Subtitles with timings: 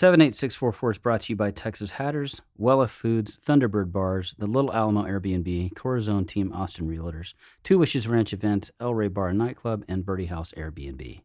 [0.00, 5.02] 78644 is brought to you by Texas Hatters, Wella Foods, Thunderbird Bars, the Little Alamo
[5.02, 10.02] Airbnb, Corazon Team Austin Realtors, Two Wishes Ranch Events, El Rey Bar and Nightclub, and
[10.02, 11.20] Birdie House Airbnb.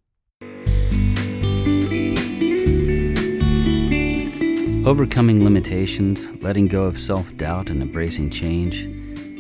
[4.86, 8.88] Overcoming limitations, letting go of self doubt, and embracing change.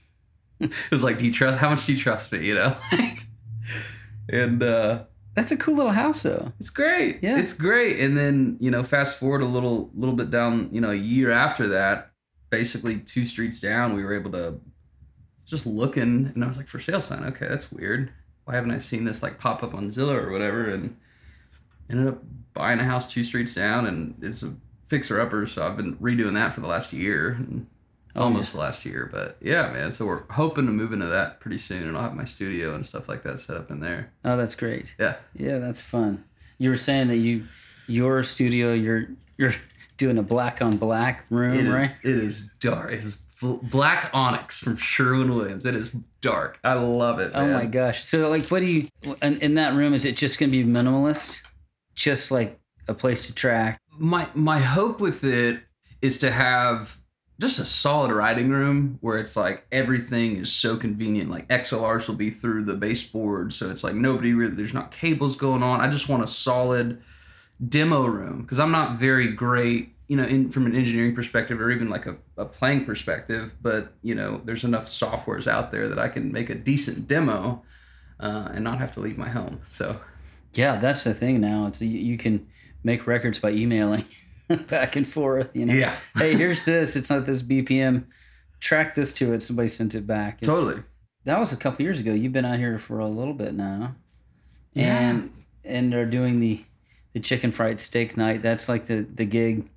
[0.60, 1.58] it was like, do you trust?
[1.58, 2.46] How much do you trust me?
[2.46, 2.76] You know.
[4.30, 6.52] and uh that's a cool little house, though.
[6.58, 7.20] It's great.
[7.22, 7.38] Yeah.
[7.38, 8.00] It's great.
[8.00, 11.30] And then, you know, fast forward a little little bit down, you know, a year
[11.30, 12.07] after that,
[12.50, 14.60] basically two streets down, we were able to
[15.46, 18.12] just looking and I was like, for sale sign, okay, that's weird.
[18.44, 20.70] Why haven't I seen this like pop up on Zillow or whatever?
[20.70, 20.96] And
[21.90, 22.22] ended up
[22.54, 24.54] buying a house two streets down and it's a
[24.86, 27.66] fixer upper, so I've been redoing that for the last year and
[28.16, 29.08] Oh, almost the last year.
[29.12, 29.92] But yeah, man.
[29.92, 32.84] So we're hoping to move into that pretty soon and I'll have my studio and
[32.84, 34.10] stuff like that set up in there.
[34.24, 34.92] Oh, that's great.
[34.98, 35.16] Yeah.
[35.34, 36.24] Yeah, that's fun.
[36.58, 37.44] You were saying that you,
[37.86, 39.06] your studio, you're
[39.36, 39.54] you're
[39.98, 41.72] doing a black on black room, It is.
[41.72, 41.96] right?
[42.02, 42.92] It is dark.
[42.92, 45.66] It's black onyx from Sherwin Williams.
[45.66, 46.58] It is dark.
[46.64, 47.32] I love it.
[47.34, 48.04] Oh my gosh.
[48.06, 48.88] So, like, what do you
[49.22, 49.92] in, in that room?
[49.94, 51.42] Is it just gonna be minimalist,
[51.94, 52.58] just like
[52.88, 53.78] a place to track?
[53.98, 55.60] My my hope with it
[56.00, 56.96] is to have
[57.40, 61.30] just a solid writing room where it's like everything is so convenient.
[61.30, 64.54] Like XLRs will be through the baseboard, so it's like nobody really.
[64.54, 65.80] There's not cables going on.
[65.80, 67.00] I just want a solid
[67.66, 71.70] demo room because I'm not very great, you know, in, from an engineering perspective or
[71.70, 73.54] even like a, a playing perspective.
[73.60, 77.62] But you know, there's enough softwares out there that I can make a decent demo
[78.20, 79.60] uh, and not have to leave my home.
[79.64, 80.00] So
[80.54, 81.66] Yeah, that's the thing now.
[81.66, 82.46] It's you, you can
[82.84, 84.04] make records by emailing
[84.68, 85.50] back and forth.
[85.54, 85.74] You know.
[85.74, 86.96] yeah, hey, here's this.
[86.96, 88.04] It's not this BPM.
[88.60, 89.42] Track this to it.
[89.42, 90.40] Somebody sent it back.
[90.40, 90.82] totally.
[91.24, 92.12] That was a couple years ago.
[92.14, 93.94] You've been out here for a little bit now,
[94.72, 94.98] Yeah.
[95.10, 95.30] and
[95.64, 96.64] and they're doing the
[97.12, 98.42] the chicken fried steak night.
[98.42, 99.68] That's like the the gig.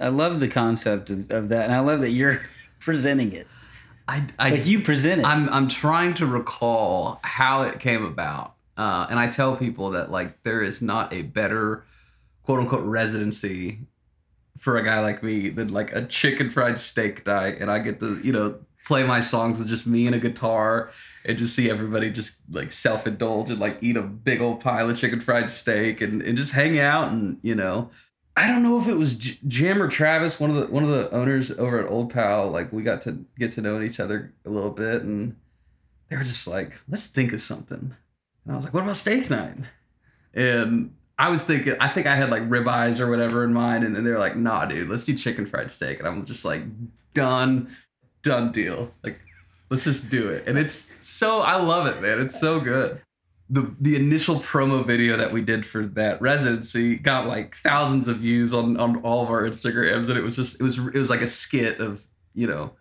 [0.00, 2.40] I love the concept of, of that, and I love that you're
[2.80, 3.46] presenting it.
[4.06, 5.24] I, I Like you present it.
[5.24, 10.10] I'm I'm trying to recall how it came about, uh, and I tell people that
[10.10, 11.84] like there is not a better
[12.42, 13.78] quote unquote residency
[14.58, 18.00] for a guy like me than like a chicken fried steak night, and I get
[18.00, 20.90] to you know play my songs with just me and a guitar,
[21.24, 24.90] and just see everybody just like self indulge and like eat a big old pile
[24.90, 27.90] of chicken fried steak and and just hang out and you know.
[28.36, 30.90] I don't know if it was J- Jim or Travis, one of the one of
[30.90, 32.50] the owners over at Old Pal.
[32.50, 35.36] Like we got to get to know each other a little bit, and
[36.08, 37.94] they were just like, "Let's think of something."
[38.44, 39.58] And I was like, "What about steak night?"
[40.34, 43.94] And I was thinking, I think I had like ribeyes or whatever in mind, and,
[43.94, 46.62] then they were like, "Nah, dude, let's do chicken fried steak." And I'm just like,
[47.14, 47.68] "Done,
[48.22, 49.20] done deal." Like,
[49.70, 50.46] let's just do it.
[50.46, 52.20] And it's so I love it, man.
[52.20, 53.00] It's so good
[53.50, 58.18] the the initial promo video that we did for that residency got like thousands of
[58.18, 61.10] views on on all of our Instagrams, and it was just it was it was
[61.10, 62.72] like a skit of you know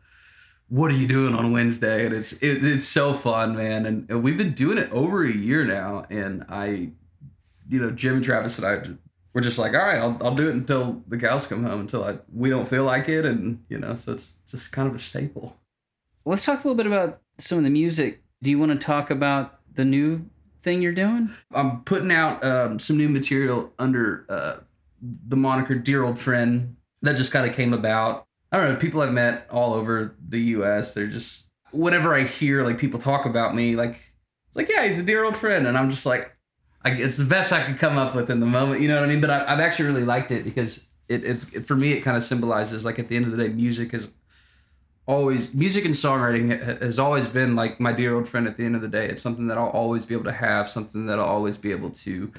[0.69, 4.23] what are you doing on Wednesday, and it's it, it's so fun, man, and, and
[4.23, 6.89] we've been doing it over a year now, and I,
[7.69, 8.81] you know, Jim, and Travis, and I.
[9.33, 12.03] We're just like, all right, I'll, I'll do it until the cows come home, until
[12.03, 14.93] I we don't feel like it, and you know, so it's it's just kind of
[14.93, 15.57] a staple.
[16.25, 18.23] Let's talk a little bit about some of the music.
[18.41, 20.25] Do you want to talk about the new
[20.61, 21.29] thing you're doing?
[21.53, 24.57] I'm putting out um, some new material under uh,
[25.27, 28.25] the moniker "Dear Old Friend" that just kind of came about.
[28.51, 28.79] I don't know.
[28.79, 30.93] People I've met all over the U.S.
[30.93, 33.99] They're just whenever I hear like people talk about me, like
[34.47, 36.31] it's like yeah, he's a dear old friend, and I'm just like,
[36.85, 38.81] I, it's the best I could come up with in the moment.
[38.81, 39.21] You know what I mean?
[39.21, 42.23] But I, I've actually really liked it because it, it's for me it kind of
[42.23, 44.13] symbolizes like at the end of the day, music is
[45.05, 48.75] always music and songwriting has always been like my dear old friend at the end
[48.75, 49.07] of the day.
[49.07, 51.89] It's something that i'll always be able to have something that i'll always be able
[51.89, 52.31] to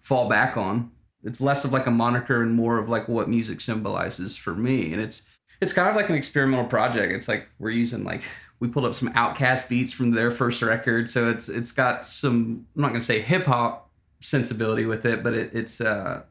[0.00, 0.90] fall back on.
[1.24, 4.92] It's less of like a moniker and more of like what music symbolizes for me.
[4.92, 5.22] And it's
[5.60, 7.12] it's kind of like an experimental project.
[7.12, 8.22] It's like we're using like
[8.60, 11.08] we pulled up some OutKast beats from their first record.
[11.08, 13.90] So it's it's got some i'm not going to say hip hop
[14.20, 16.22] sensibility with it but it, it's uh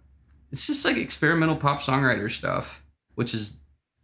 [0.51, 2.81] it's just like experimental pop songwriter stuff
[3.15, 3.57] which is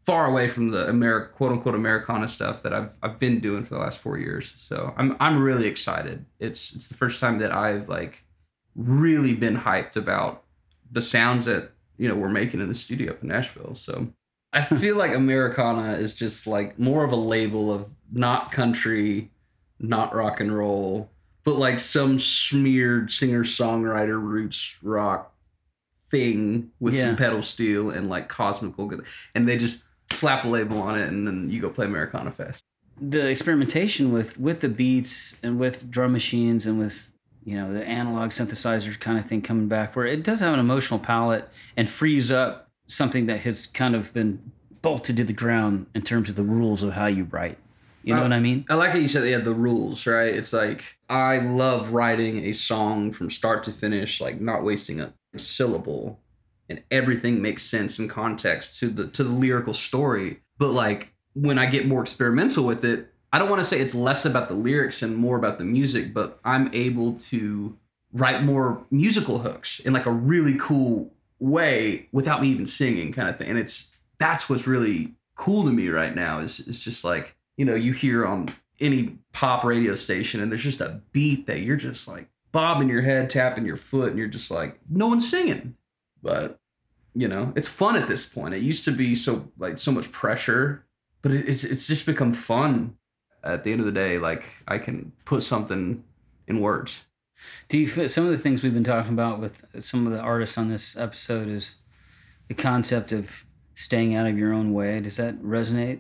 [0.08, 3.76] far away from the Ameri- quote unquote Americana stuff that I've I've been doing for
[3.76, 4.56] the last four years.
[4.58, 6.26] So I'm I'm really excited.
[6.40, 8.24] It's it's the first time that I've like
[8.76, 10.44] really been hyped about
[10.92, 13.76] the sounds that you know we're making in the studio up in Nashville.
[13.76, 14.08] So
[14.54, 19.30] I feel like Americana is just like more of a label of not country,
[19.80, 21.10] not rock and roll,
[21.44, 25.34] but like some smeared singer songwriter roots rock
[26.10, 27.08] thing with Yeah.
[27.08, 29.04] some pedal steel and like cosmical good
[29.36, 32.64] and they just slap a label on it and then you go play Americana Fest.
[33.00, 37.14] The experimentation with with the beats and with drum machines and with
[37.44, 40.60] you know the analog synthesizer kind of thing coming back, where it does have an
[40.60, 44.52] emotional palette and frees up something that has kind of been
[44.82, 47.58] bolted to the ground in terms of the rules of how you write.
[48.04, 48.66] You know Uh, what I mean?
[48.70, 50.34] I like how you said they had the rules, right?
[50.34, 55.14] It's like I love writing a song from start to finish, like not wasting a
[55.36, 56.20] syllable,
[56.70, 60.40] and everything makes sense in context to the to the lyrical story.
[60.58, 63.96] But like when I get more experimental with it, I don't want to say it's
[63.96, 67.78] less about the lyrics and more about the music, but I'm able to
[68.14, 73.30] write more musical hooks in like a really cool way without me even singing kind
[73.30, 73.50] of thing.
[73.50, 77.66] And it's that's what's really cool to me right now is it's just like, you
[77.66, 78.50] know, you hear on
[78.80, 83.02] any pop radio station and there's just a beat that you're just like bobbing your
[83.02, 85.76] head, tapping your foot, and you're just like, no one's singing.
[86.22, 86.60] But
[87.14, 88.54] you know, it's fun at this point.
[88.54, 90.86] It used to be so like so much pressure,
[91.22, 92.96] but it's it's just become fun.
[93.44, 96.04] At the end of the day, like I can put something
[96.48, 97.06] in words.
[97.70, 100.20] Do you feel some of the things we've been talking about with some of the
[100.20, 101.76] artists on this episode is
[102.48, 105.00] the concept of staying out of your own way?
[105.00, 106.00] Does that resonate?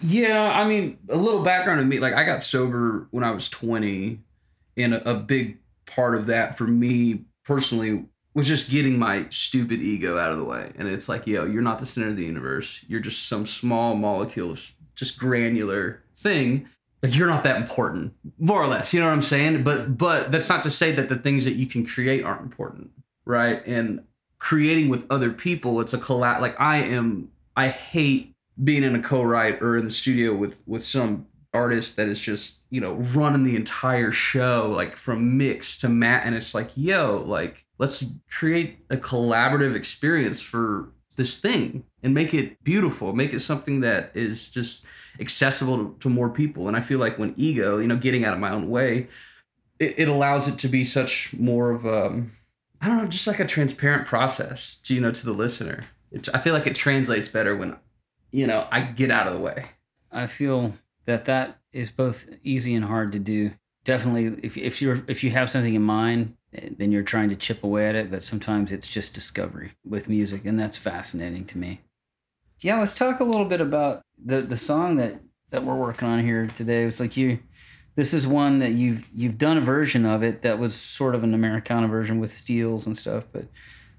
[0.00, 2.00] Yeah, I mean, a little background of me.
[2.00, 4.20] Like, I got sober when I was 20,
[4.76, 9.80] and a, a big part of that for me personally was just getting my stupid
[9.80, 10.72] ego out of the way.
[10.76, 12.84] And it's like, yo, you're not the center of the universe.
[12.88, 16.68] You're just some small molecule of just granular thing.
[17.02, 18.94] Like, you're not that important, more or less.
[18.94, 19.62] You know what I'm saying?
[19.62, 22.90] But but that's not to say that the things that you can create aren't important,
[23.26, 23.64] right?
[23.66, 24.04] And
[24.38, 26.40] creating with other people, it's a collab.
[26.40, 27.30] Like, I am.
[27.56, 32.08] I hate being in a co-write or in the studio with with some artist that
[32.08, 36.54] is just you know running the entire show like from mix to mat and it's
[36.54, 43.12] like yo like let's create a collaborative experience for this thing and make it beautiful
[43.12, 44.84] make it something that is just
[45.20, 48.34] accessible to, to more people and i feel like when ego you know getting out
[48.34, 49.06] of my own way
[49.78, 52.32] it, it allows it to be such more of um
[52.80, 56.28] i don't know just like a transparent process to you know to the listener it,
[56.34, 57.76] i feel like it translates better when
[58.34, 59.64] you know, I get out of the way.
[60.10, 60.74] I feel
[61.06, 63.52] that that is both easy and hard to do.
[63.84, 67.36] Definitely, if if you're if you have something in mind, eh, then you're trying to
[67.36, 68.10] chip away at it.
[68.10, 71.82] But sometimes it's just discovery with music, and that's fascinating to me.
[72.60, 75.20] Yeah, let's talk a little bit about the the song that
[75.50, 76.84] that we're working on here today.
[76.84, 77.40] It's like you.
[77.96, 81.22] This is one that you've you've done a version of it that was sort of
[81.22, 83.24] an Americana version with steels and stuff.
[83.32, 83.44] But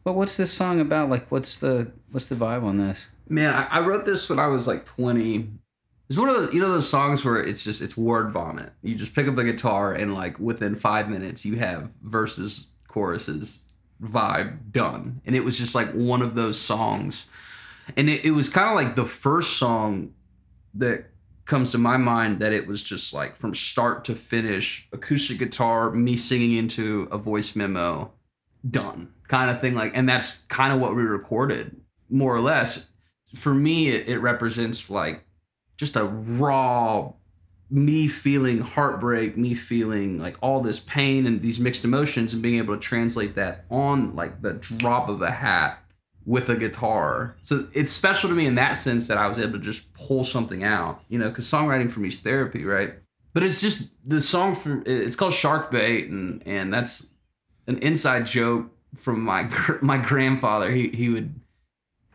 [0.06, 1.10] but what's this song about?
[1.10, 3.08] Like, what's the what's the vibe on this?
[3.28, 5.50] Man, I, I wrote this when I was like 20.
[6.10, 8.72] It's one of those, you know, those songs where it's just, it's word vomit.
[8.84, 13.64] You just pick up a guitar and like within five minutes you have verses, choruses,
[14.02, 15.22] vibe done.
[15.26, 17.26] And it was just like one of those songs.
[17.98, 20.14] And it, it was kind of like the first song
[20.76, 21.06] that
[21.46, 25.92] comes to my mind that it was just like from start to finish, acoustic guitar,
[25.92, 28.12] me singing into a voice memo,
[28.70, 29.74] done kind of thing.
[29.74, 31.76] Like, and that's kind of what we recorded
[32.10, 32.90] more or less
[33.36, 35.24] for me it, it represents like
[35.77, 37.12] just a raw
[37.70, 42.58] me feeling heartbreak me feeling like all this pain and these mixed emotions and being
[42.58, 45.79] able to translate that on like the drop of a hat
[46.25, 47.36] with a guitar.
[47.41, 50.24] So it's special to me in that sense that I was able to just pull
[50.24, 52.94] something out, you know, because songwriting for me is therapy, right?
[53.34, 57.10] But it's just the song for it's called Shark Bait, and and that's
[57.67, 59.50] an inside joke from my
[59.82, 60.72] my grandfather.
[60.72, 61.34] He he would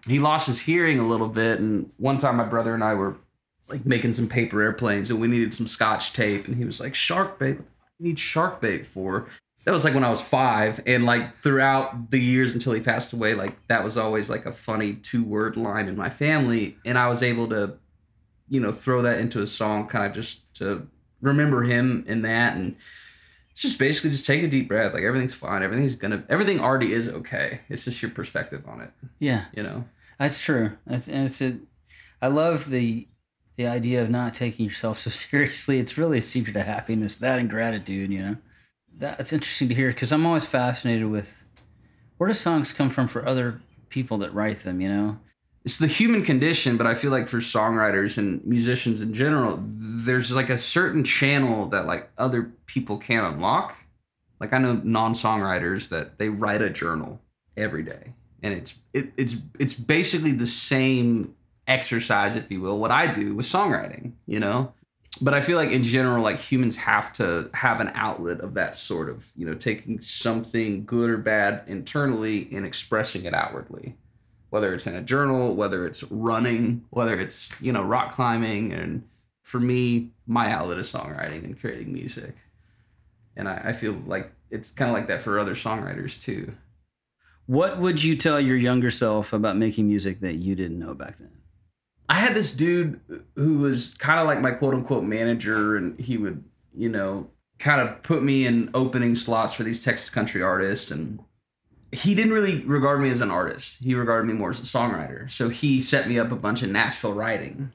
[0.06, 3.16] he lost his hearing a little bit, and one time my brother and I were
[3.70, 6.94] like making some paper airplanes, and we needed some scotch tape, and he was like,
[6.94, 9.28] "Shark bait, what the fuck do you need shark bait for?"
[9.66, 13.12] That was like when I was five, and like throughout the years until he passed
[13.12, 16.98] away, like that was always like a funny two word line in my family, and
[16.98, 17.76] I was able to,
[18.48, 20.86] you know, throw that into a song, kind of just to
[21.20, 22.74] remember him in that, and
[23.50, 24.94] it's just basically just take a deep breath.
[24.94, 25.62] Like everything's fine.
[25.62, 26.24] Everything's gonna.
[26.30, 27.60] Everything already is okay.
[27.68, 28.90] It's just your perspective on it.
[29.18, 29.84] Yeah, You know.
[30.18, 30.72] that's true.
[30.86, 31.58] That's, and it's a,
[32.22, 33.06] I love the
[33.60, 35.78] the idea of not taking yourself so seriously.
[35.78, 37.18] It's really a secret of happiness.
[37.18, 38.10] That and gratitude.
[38.10, 38.36] You know,
[38.96, 41.34] that's interesting to hear because I'm always fascinated with
[42.16, 44.80] where do songs come from for other people that write them.
[44.80, 45.18] You know,
[45.64, 50.32] It's the human condition, but I feel like for songwriters and musicians in general, there's
[50.32, 53.76] like a certain channel that like other people can't unlock.
[54.40, 57.20] Like I know non-songwriters that they write a journal
[57.58, 61.34] every day, and it's it, it's it's basically the same
[61.70, 64.12] exercise, if you will, what I do with songwriting.
[64.26, 64.74] You know,
[65.22, 68.78] but I feel like in general, like humans have to have an outlet of that
[68.78, 73.96] sort of, you know, taking something good or bad internally and expressing it outwardly.
[74.50, 78.72] Whether it's in a journal, whether it's running, whether it's, you know, rock climbing.
[78.72, 79.06] And
[79.42, 82.34] for me, my outlet is songwriting and creating music.
[83.36, 86.52] And I, I feel like it's kind of like that for other songwriters too.
[87.46, 91.16] what would you tell your younger self about making music that you didn't know back
[91.18, 91.39] then?
[92.10, 93.00] I had this dude
[93.36, 96.42] who was kind of like my quote unquote manager, and he would,
[96.76, 100.90] you know, kind of put me in opening slots for these Texas country artists.
[100.90, 101.20] And
[101.92, 105.30] he didn't really regard me as an artist, he regarded me more as a songwriter.
[105.30, 107.72] So he set me up a bunch of Nashville writing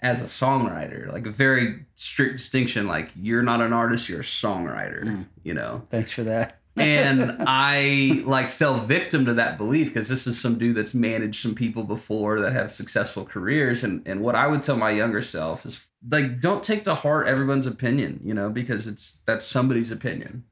[0.00, 4.22] as a songwriter, like a very strict distinction like, you're not an artist, you're a
[4.22, 5.26] songwriter, Mm.
[5.42, 5.86] you know?
[5.90, 6.57] Thanks for that.
[6.80, 11.42] And I like fell victim to that belief because this is some dude that's managed
[11.42, 13.84] some people before that have successful careers.
[13.84, 17.26] And and what I would tell my younger self is like don't take to heart
[17.26, 20.44] everyone's opinion you know because it's that's somebody's opinion.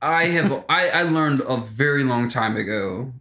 [0.00, 3.12] I have I I learned a very long time ago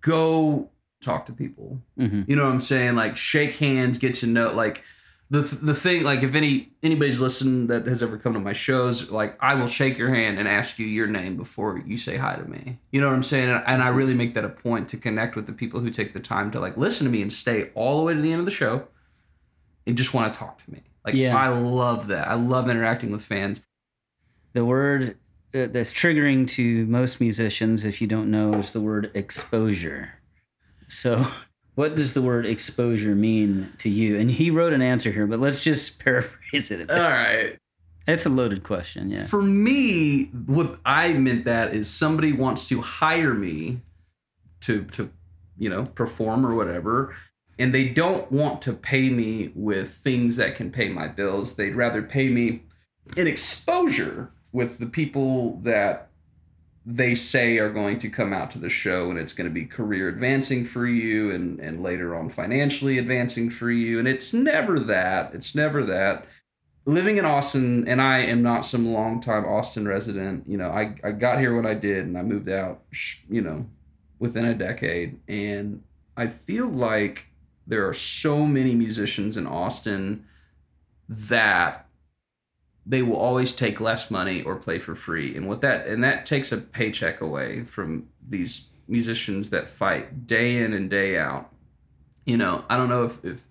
[0.00, 1.80] go talk to people.
[1.96, 2.94] Hmm you know what I'm saying?
[2.94, 4.82] Like shake hands, get to know like
[5.30, 9.10] the the thing like if any anybody's listened that has ever come to my shows,
[9.10, 12.36] like I will shake your hand and ask you your name before you say hi
[12.36, 12.78] to me.
[12.92, 13.50] You know what I'm saying?
[13.50, 16.12] And, and I really make that a point to connect with the people who take
[16.12, 18.40] the time to like listen to me and stay all the way to the end
[18.40, 18.86] of the show
[19.86, 20.82] and just want to talk to me.
[21.04, 21.36] Like Yeah.
[21.36, 22.28] I love that.
[22.28, 23.64] I love interacting with fans.
[24.52, 25.16] The word
[25.54, 30.14] uh, that's triggering to most musicians, if you don't know, is the word exposure.
[30.88, 31.26] So,
[31.74, 34.18] what does the word exposure mean to you?
[34.18, 36.82] And he wrote an answer here, but let's just paraphrase it.
[36.82, 36.96] a bit.
[36.98, 37.58] All right.
[38.06, 39.26] It's a loaded question, yeah.
[39.26, 43.80] For me, what I meant that is somebody wants to hire me
[44.60, 45.10] to to
[45.58, 47.16] you know perform or whatever,
[47.58, 51.56] and they don't want to pay me with things that can pay my bills.
[51.56, 52.64] They'd rather pay me
[53.16, 56.10] in exposure with the people that
[56.86, 59.64] they say are going to come out to the show and it's going to be
[59.64, 64.78] career advancing for you and and later on financially advancing for you and it's never
[64.78, 66.26] that it's never that
[66.86, 70.44] living in Austin, and I am not some longtime Austin resident.
[70.46, 72.82] You know, I, I got here when I did, and I moved out,
[73.28, 73.66] you know,
[74.18, 75.18] within a decade.
[75.28, 75.82] And
[76.16, 77.26] I feel like
[77.66, 80.26] there are so many musicians in Austin
[81.08, 81.83] that
[82.86, 85.36] they will always take less money or play for free.
[85.36, 90.58] And what that and that takes a paycheck away from these musicians that fight day
[90.58, 91.50] in and day out.
[92.26, 93.42] You know, I don't know if, if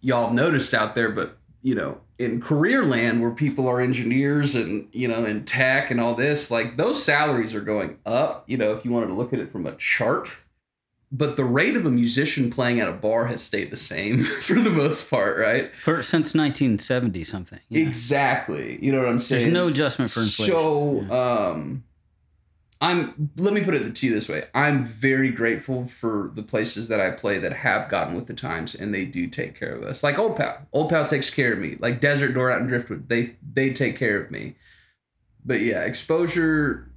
[0.00, 4.88] y'all noticed out there, but you know, in career land where people are engineers and
[4.92, 8.72] you know in tech and all this like those salaries are going up you know
[8.72, 10.28] if you wanted to look at it from a chart
[11.16, 14.54] but the rate of a musician playing at a bar has stayed the same for
[14.54, 15.70] the most part right?
[15.82, 17.60] For since 1970 something.
[17.68, 17.86] yeah.
[17.86, 18.78] exactly.
[18.84, 20.52] You know what i'm saying There's no adjustment for inflation.
[20.54, 21.84] so um
[22.80, 24.44] i'm let me put it to you this way.
[24.54, 28.74] I'm very grateful for the places that i play that have gotten with the times
[28.74, 30.02] and they do take care of us.
[30.02, 30.66] Like old pal.
[30.72, 31.76] Old pal takes care of me.
[31.78, 34.56] Like desert door out in driftwood they they take care of me.
[35.44, 36.90] But yeah exposure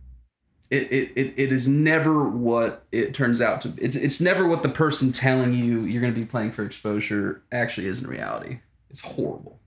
[0.69, 4.69] it, it, it is never what it turns out to it's it's never what the
[4.69, 8.59] person telling you you're going to be playing for exposure actually is in reality.
[8.89, 9.59] It's horrible.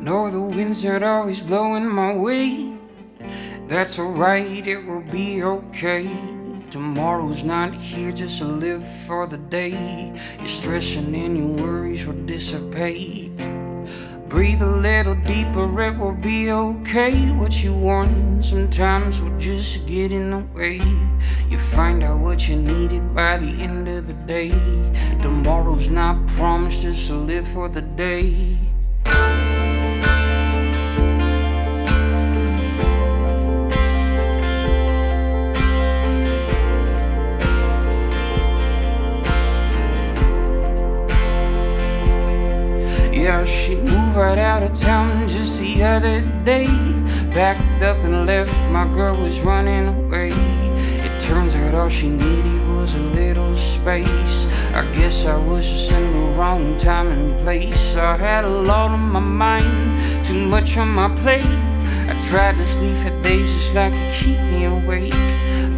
[0.00, 2.77] No, the winds are always blowing my way.
[3.68, 6.08] That's alright, it will be okay.
[6.70, 10.10] Tomorrow's not here just to live for the day.
[10.38, 13.36] Your stressing and your worries will dissipate.
[14.26, 17.12] Breathe a little deeper, it will be okay.
[17.32, 20.80] What you want sometimes will just get in the way.
[21.50, 24.48] You find out what you needed by the end of the day.
[25.20, 28.67] Tomorrow's not promised just live for the day.
[43.38, 46.66] Yeah, she moved right out of town just the other day.
[47.32, 50.30] Backed up and left, my girl was running away.
[51.06, 54.46] It turns out all she needed was a little space.
[54.74, 57.94] I guess I was just in the wrong time and place.
[57.94, 61.46] I had a lot on my mind, too much on my plate.
[62.10, 65.12] I tried to sleep for days just like it keep me awake.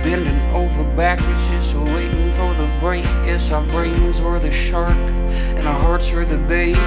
[0.02, 3.04] Bending over backwards, just waiting for the break.
[3.26, 6.78] Guess our brains were the shark and our hearts were the bait.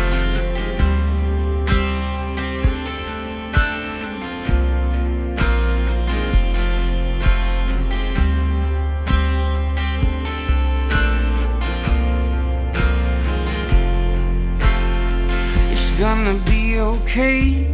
[17.04, 17.68] Okay.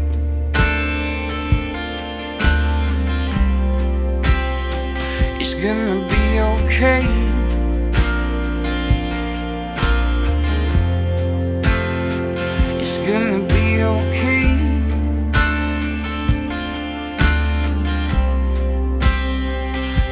[5.40, 7.06] It's gonna be okay.
[12.82, 14.50] It's gonna be okay.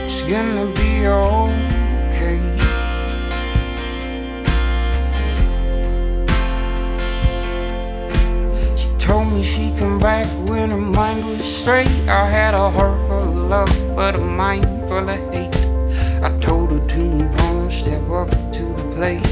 [0.05, 0.76] It's gonna
[10.07, 11.89] back when her mind was straight.
[12.07, 15.53] I had a heart full of love, but a mind full of hate.
[16.23, 19.29] I told her to move on, step up to the plate.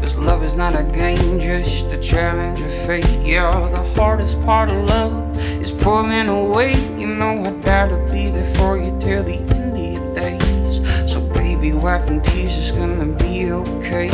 [0.00, 3.06] Cause love is not a game, just a challenge of fate.
[3.22, 5.14] Yeah, the hardest part of love
[5.62, 6.72] is pulling away.
[6.98, 11.12] You know, I doubt to be there for you till the end of your days.
[11.12, 14.10] So, baby, wipe them tears, it's gonna be okay.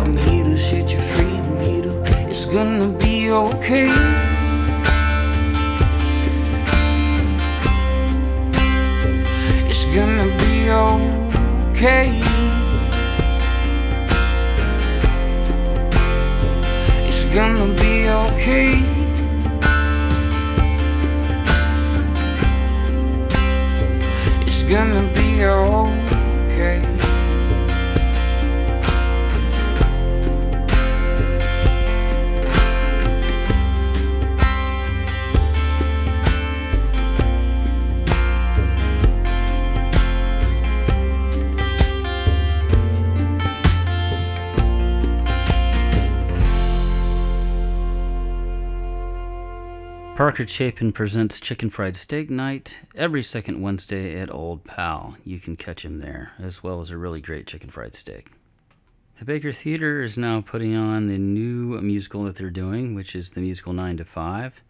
[0.00, 4.39] I'm here to set you free, I'm to, it's gonna be okay.
[9.94, 12.20] Gonna be okay.
[17.08, 18.84] It's gonna be okay.
[24.46, 26.89] It's gonna be okay.
[50.20, 55.16] Parker Chapin presents Chicken Fried Steak Night every second Wednesday at Old Pal.
[55.24, 58.30] You can catch him there, as well as a really great chicken fried steak.
[59.18, 63.30] The Baker Theater is now putting on the new musical that they're doing, which is
[63.30, 64.60] the musical 9 to 5.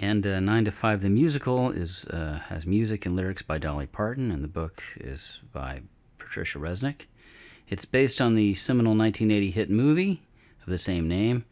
[0.00, 3.84] And uh, 9 to 5, the musical, is uh, has music and lyrics by Dolly
[3.84, 5.82] Parton, and the book is by
[6.16, 7.02] Patricia Resnick.
[7.68, 10.22] It's based on the seminal 1980 hit movie
[10.62, 11.44] of the same name.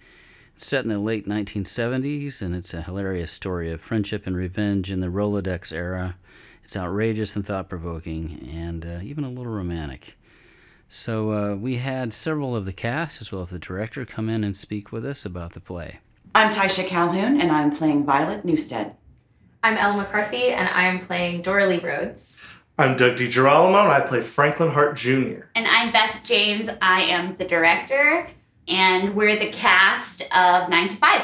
[0.59, 4.91] It's set in the late 1970s, and it's a hilarious story of friendship and revenge
[4.91, 6.17] in the Rolodex era.
[6.65, 10.19] It's outrageous and thought provoking, and uh, even a little romantic.
[10.89, 14.43] So, uh, we had several of the cast, as well as the director, come in
[14.43, 16.01] and speak with us about the play.
[16.35, 18.97] I'm Taisha Calhoun, and I'm playing Violet Newstead.
[19.63, 22.41] I'm Ella McCarthy, and I'm playing Doralee Rhodes.
[22.77, 25.43] I'm Doug DiGirolamo, and I play Franklin Hart Jr.
[25.55, 26.69] And I'm Beth James.
[26.83, 28.29] I am the director,
[28.69, 31.23] and we're the cast of Nine to Five.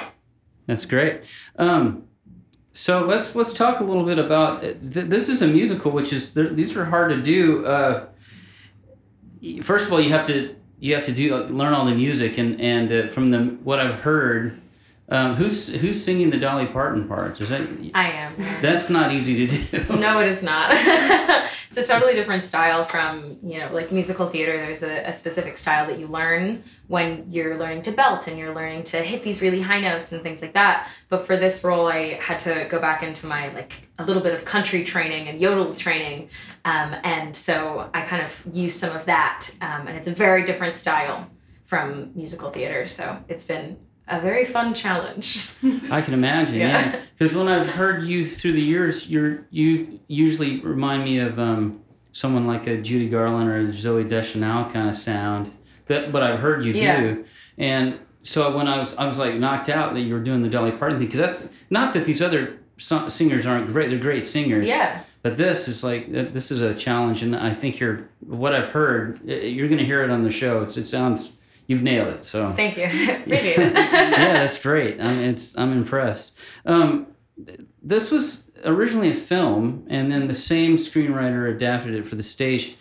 [0.67, 1.23] That's great.
[1.59, 2.05] Um,
[2.73, 5.29] so let's let's talk a little bit about th- this.
[5.29, 7.65] Is a musical, which is th- these are hard to do.
[7.67, 8.07] Uh,
[9.63, 12.61] first of all, you have to you have to do learn all the music, and
[12.61, 14.61] and uh, from the what I've heard,
[15.09, 17.41] um, who's who's singing the Dolly Parton parts?
[17.41, 17.63] Is that
[17.95, 18.35] I am.
[18.61, 19.95] that's not easy to do?
[19.99, 20.71] No, it is not.
[21.77, 24.57] it's a totally different style from, you know, like musical theater.
[24.57, 28.55] There's a, a specific style that you learn when you're learning to belt and you're
[28.55, 30.89] learning to hit these really high notes and things like that.
[31.09, 34.35] But for this role, I had to go back into my, like, a little bit
[34.35, 36.29] of country training and yodel training.
[36.65, 39.51] Um, and so I kind of used some of that.
[39.61, 41.29] Um, and it's a very different style
[41.65, 42.87] from musical theater.
[42.87, 45.49] So it's been a very fun challenge.
[45.91, 46.81] I can imagine, Yeah.
[46.93, 47.01] yeah.
[47.19, 51.81] Because when I've heard you through the years, you're you usually remind me of um,
[52.13, 55.51] someone like a Judy Garland or a Zooey Deschanel kind of sound.
[55.87, 57.01] But but I've heard you Yeah.
[57.01, 57.25] do,
[57.59, 60.49] and so when I was I was like knocked out that you were doing the
[60.49, 64.69] Dolly Parton thing because that's not that these other singers aren't great; they're great singers.
[64.69, 65.01] yeah.
[65.23, 69.21] But this is like this is a challenge, and I think you're what I've heard.
[69.25, 70.63] You're going to hear it on the show.
[70.63, 71.33] It's it sounds
[71.67, 72.25] you've nailed it.
[72.25, 72.85] So Thank you.
[72.85, 73.75] Appreciate it.
[73.75, 75.01] yeah, that's great.
[75.01, 76.35] I'm it's I'm impressed.
[76.67, 77.09] Um,
[77.83, 82.77] this was originally a film, and then the same screenwriter adapted it for the stage.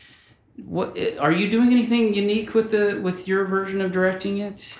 [0.64, 4.78] What are you doing anything unique with the with your version of directing it?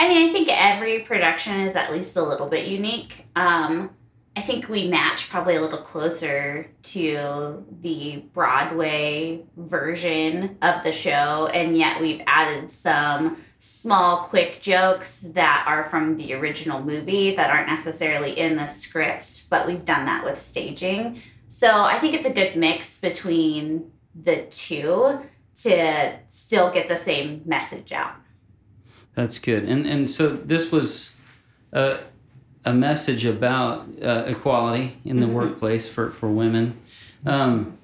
[0.00, 3.26] I mean, I think every production is at least a little bit unique.
[3.36, 3.90] Um,
[4.34, 11.48] I think we match probably a little closer to the Broadway version of the show,
[11.52, 17.50] and yet we've added some small, quick jokes that are from the original movie that
[17.50, 21.20] aren't necessarily in the script, but we've done that with staging.
[21.48, 25.20] So I think it's a good mix between the two
[25.62, 28.14] to still get the same message out.
[29.14, 29.64] That's good.
[29.64, 31.14] And and so this was
[31.72, 31.98] a,
[32.64, 36.80] a message about uh, equality in the workplace for, for women.
[37.26, 37.78] Um,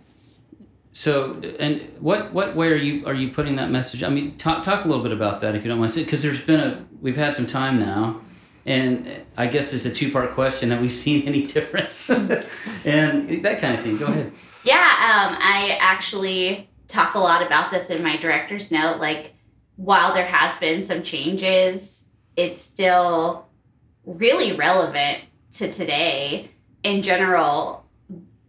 [0.92, 4.02] so and what what way are you are you putting that message?
[4.02, 6.40] I mean, talk talk a little bit about that if you don't mind, because there's
[6.40, 8.20] been a we've had some time now,
[8.66, 10.70] and I guess it's a two part question.
[10.70, 12.10] Have we seen any difference?
[12.84, 13.98] and that kind of thing.
[13.98, 14.32] Go ahead.
[14.64, 18.98] Yeah, um, I actually talk a lot about this in my director's note.
[18.98, 19.34] Like,
[19.76, 23.47] while there has been some changes, it's still
[24.08, 25.18] really relevant
[25.52, 26.50] to today.
[26.82, 27.84] In general,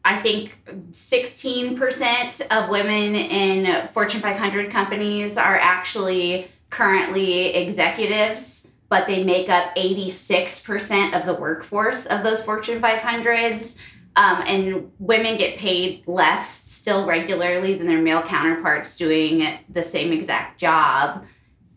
[0.05, 0.57] I think
[0.91, 9.75] 16% of women in Fortune 500 companies are actually currently executives, but they make up
[9.75, 13.77] 86% of the workforce of those Fortune 500s.
[14.15, 20.11] Um, and women get paid less still regularly than their male counterparts doing the same
[20.11, 21.25] exact job.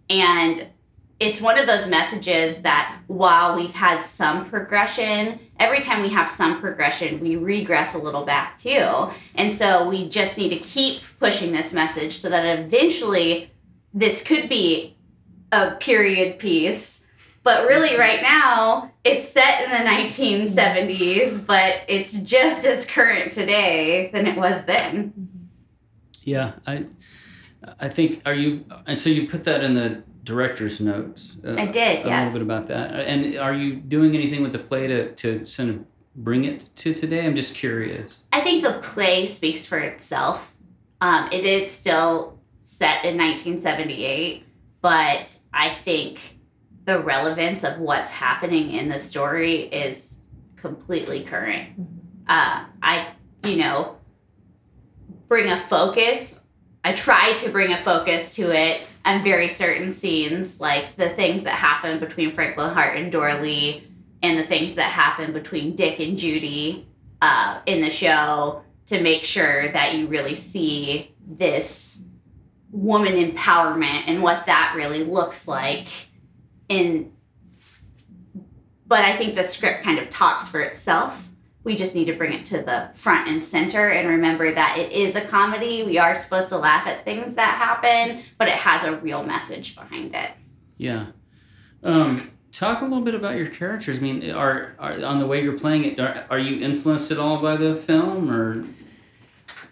[0.08, 0.68] And
[1.22, 6.28] it's one of those messages that while we've had some progression, every time we have
[6.28, 9.08] some progression, we regress a little back too.
[9.36, 13.52] And so we just need to keep pushing this message so that eventually
[13.94, 14.96] this could be
[15.52, 17.06] a period piece.
[17.44, 24.10] But really, right now, it's set in the 1970s, but it's just as current today
[24.12, 25.12] than it was then.
[26.22, 26.86] Yeah, I
[27.80, 31.36] I think are you and so you put that in the director's notes.
[31.44, 32.32] Uh, I did, a yes.
[32.32, 32.92] little bit about that.
[33.06, 36.94] And are you doing anything with the play to to sort of bring it to
[36.94, 37.26] today?
[37.26, 38.18] I'm just curious.
[38.32, 40.54] I think the play speaks for itself.
[41.00, 44.44] Um, it is still set in 1978,
[44.80, 46.38] but I think
[46.84, 50.18] the relevance of what's happening in the story is
[50.56, 51.70] completely current.
[52.28, 53.08] Uh, I,
[53.44, 53.96] you know,
[55.28, 56.44] bring a focus.
[56.84, 61.42] I try to bring a focus to it on very certain scenes, like the things
[61.42, 63.82] that happen between Franklin Hart and Doralee,
[64.22, 66.86] and the things that happen between Dick and Judy
[67.20, 72.02] uh, in the show to make sure that you really see this
[72.70, 75.88] woman empowerment and what that really looks like
[76.68, 77.12] in
[78.86, 81.31] but i think the script kind of talks for itself
[81.64, 84.92] we just need to bring it to the front and center and remember that it
[84.92, 88.84] is a comedy we are supposed to laugh at things that happen but it has
[88.84, 90.30] a real message behind it
[90.78, 91.06] Yeah.
[91.84, 93.98] Um, talk a little bit about your characters.
[93.98, 96.00] I mean, are, are on the way you're playing it.
[96.00, 98.64] Are, are you influenced at all by the film, or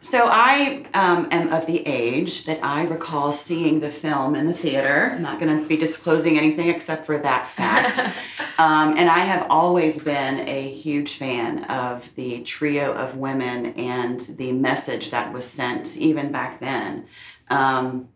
[0.02, 4.54] So I um, am of the age that I recall seeing the film in the
[4.54, 5.12] theater.
[5.14, 7.98] I'm not going to be disclosing anything except for that fact.
[8.58, 14.20] um, and I have always been a huge fan of the trio of women and
[14.20, 17.04] the message that was sent even back then.
[17.50, 18.08] Um,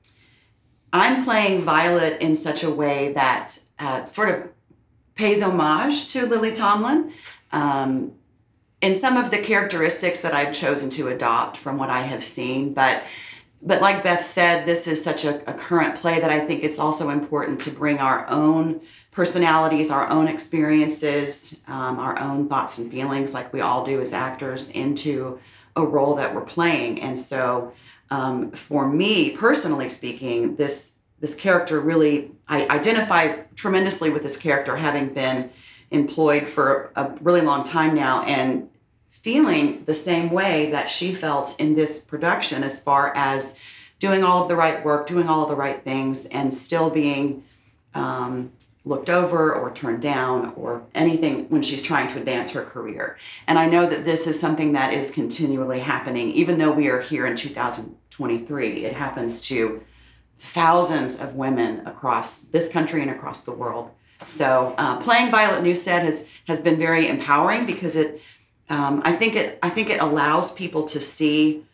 [0.91, 4.49] I'm playing Violet in such a way that uh, sort of
[5.17, 7.13] pays homage to Lily Tomlin.
[7.53, 8.13] Um,
[8.85, 12.75] in some of the characteristics that I've chosen to adopt from what I have seen.
[12.75, 13.03] But
[13.63, 16.79] but like Beth said, this is such a, a current play that I think it's
[16.79, 22.91] also important to bring our own personalities, our own experiences, um, our own thoughts and
[22.91, 25.41] feelings, like we all do as actors, into
[25.77, 27.01] a role that we're playing.
[27.01, 27.73] And so,
[28.11, 34.77] um, for me personally speaking, this this character really I identify tremendously with this character,
[34.77, 35.49] having been
[35.91, 38.69] employed for a really long time now, and
[39.25, 43.59] feeling the same way that she felt in this production as far as
[43.99, 47.43] doing all of the right work, doing all of the right things, and still being
[47.95, 48.53] um,
[48.85, 53.17] looked over or turned down or anything when she's trying to advance her career.
[53.47, 57.01] And I know that this is something that is continually happening, even though we are
[57.01, 58.85] here in 2023.
[58.85, 59.83] It happens to
[60.37, 63.91] thousands of women across this country and across the world.
[64.27, 68.21] So uh, playing Violet Newstead has has been very empowering because it,
[68.69, 71.65] um, I think it I think it allows people to see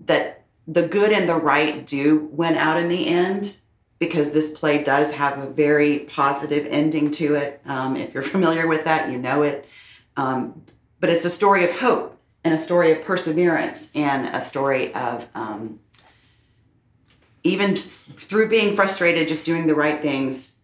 [0.00, 3.56] that the good and the right do win out in the end
[3.98, 7.60] because this play does have a very positive ending to it.
[7.66, 9.66] Um, if you're familiar with that, you know it.
[10.16, 10.62] Um,
[11.00, 15.28] but it's a story of hope and a story of perseverance and a story of
[15.34, 15.80] um,
[17.42, 20.60] even through being frustrated, just doing the right things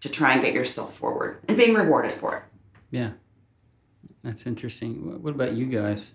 [0.00, 2.42] to try and get yourself forward and being rewarded for it.
[2.90, 3.10] Yeah.
[4.22, 5.22] That's interesting.
[5.22, 6.12] What about you guys?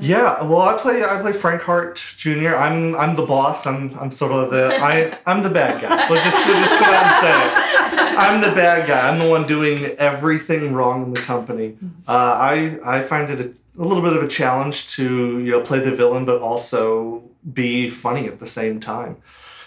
[0.00, 2.54] Yeah, well, I play I play Frank Hart Jr.
[2.54, 3.66] I'm I'm the boss.
[3.66, 6.08] I'm I'm sort of the I I'm the bad guy.
[6.08, 8.18] We'll just we'll just come out and say it.
[8.18, 9.08] I'm the bad guy.
[9.08, 11.76] I'm the one doing everything wrong in the company.
[12.08, 15.60] Uh, I I find it a, a little bit of a challenge to you know
[15.60, 17.22] play the villain, but also
[17.52, 19.16] be funny at the same time.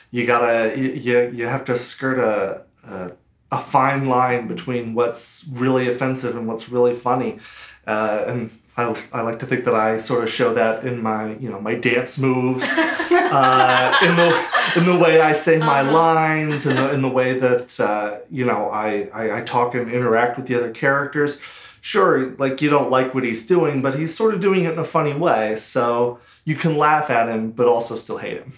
[0.10, 3.12] You gotta you, you have to skirt a, a
[3.52, 7.40] a fine line between what's really offensive and what's really funny,
[7.88, 8.52] uh, and.
[8.78, 11.62] I, I like to think that I sort of show that in my you know
[11.62, 16.92] my dance moves, uh, in the in the way I say my lines, in the
[16.92, 20.56] in the way that uh, you know I, I I talk and interact with the
[20.56, 21.40] other characters.
[21.80, 24.80] Sure, like you don't like what he's doing, but he's sort of doing it in
[24.80, 28.54] a funny way, so you can laugh at him, but also still hate him.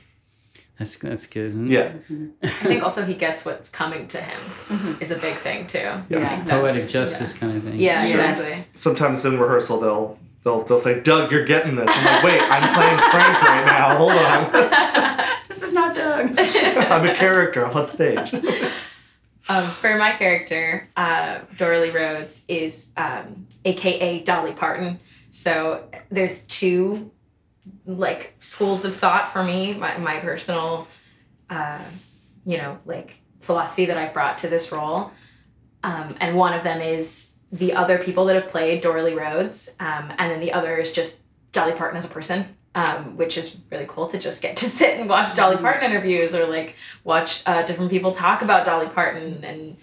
[0.80, 1.52] That's that's good.
[1.52, 1.74] isn't it?
[1.74, 1.94] Yeah,
[2.44, 4.40] I think also he gets what's coming to him
[5.02, 5.80] is a big thing too.
[5.80, 5.96] Yeah.
[6.10, 7.80] Like that's- Poetic justice kind of thing.
[7.80, 8.22] Yeah, Sure.
[8.30, 8.63] exactly.
[8.76, 12.62] sometimes in rehearsal they'll they'll they'll say, "Doug, you're getting this." I'm like, "Wait, I'm
[12.76, 13.98] playing Frank right now.
[13.98, 16.38] Hold on, This is not Doug.
[16.92, 17.66] I'm a character.
[17.66, 18.34] I'm on stage."
[19.50, 25.00] Um, for my character, uh, Doralee Rhodes is um, AKA Dolly Parton.
[25.30, 27.10] So there's two
[27.86, 29.73] like schools of thought for me.
[29.73, 30.88] My, my personal,
[31.49, 31.84] uh,
[32.45, 35.12] you know, like philosophy that I've brought to this role,
[35.84, 40.12] um, and one of them is the other people that have played Doralee Rhodes, um,
[40.17, 42.45] and then the other is just Dolly Parton as a person.
[42.75, 46.36] Um, which is really cool to just get to sit and watch Dolly Parton interviews
[46.36, 49.77] or like watch uh, different people talk about Dolly Parton and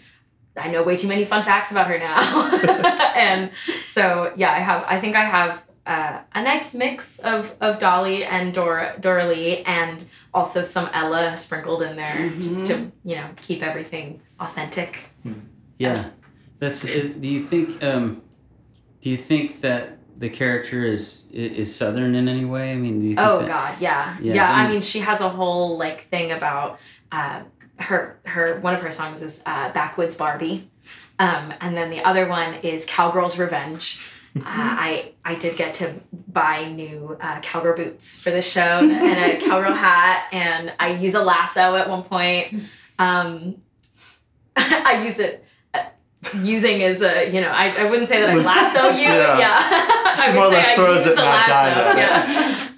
[0.57, 2.51] I know way too many fun facts about her now.
[3.17, 3.51] and
[3.89, 8.25] so yeah, I have I think I have uh, a nice mix of, of Dolly
[8.25, 13.63] and Dora Doralee and also some Ella sprinkled in there just to you know keep
[13.63, 15.05] everything authentic.
[15.79, 16.11] Yeah,
[16.59, 16.85] that's.
[16.85, 17.83] Is, do you think?
[17.83, 18.23] Um,
[19.03, 22.73] do you think that the character is is southern in any way?
[22.73, 24.51] I mean, do you think Oh that, God, yeah, Yeah, yeah.
[24.51, 26.79] I I mean- mean, she has a whole like thing about
[27.13, 27.43] uh,
[27.77, 30.71] her her one of her songs is uh, "Backwoods Barbie,"
[31.19, 35.95] um, and then the other one is "Cowgirl's Revenge." Uh, I I did get to
[36.29, 40.95] buy new uh, cowgirl boots for the show and, and a cowgirl hat, and I
[40.95, 42.63] use a lasso at one point.
[42.99, 43.57] Um,
[44.57, 45.45] I use it.
[45.73, 45.85] uh,
[46.41, 49.03] Using as a, you know, I, I wouldn't say that I lasso you.
[49.03, 49.39] Yeah.
[49.39, 49.59] Yeah.
[49.61, 51.51] I She more or less throws it, a not lasso.
[51.53, 51.99] dive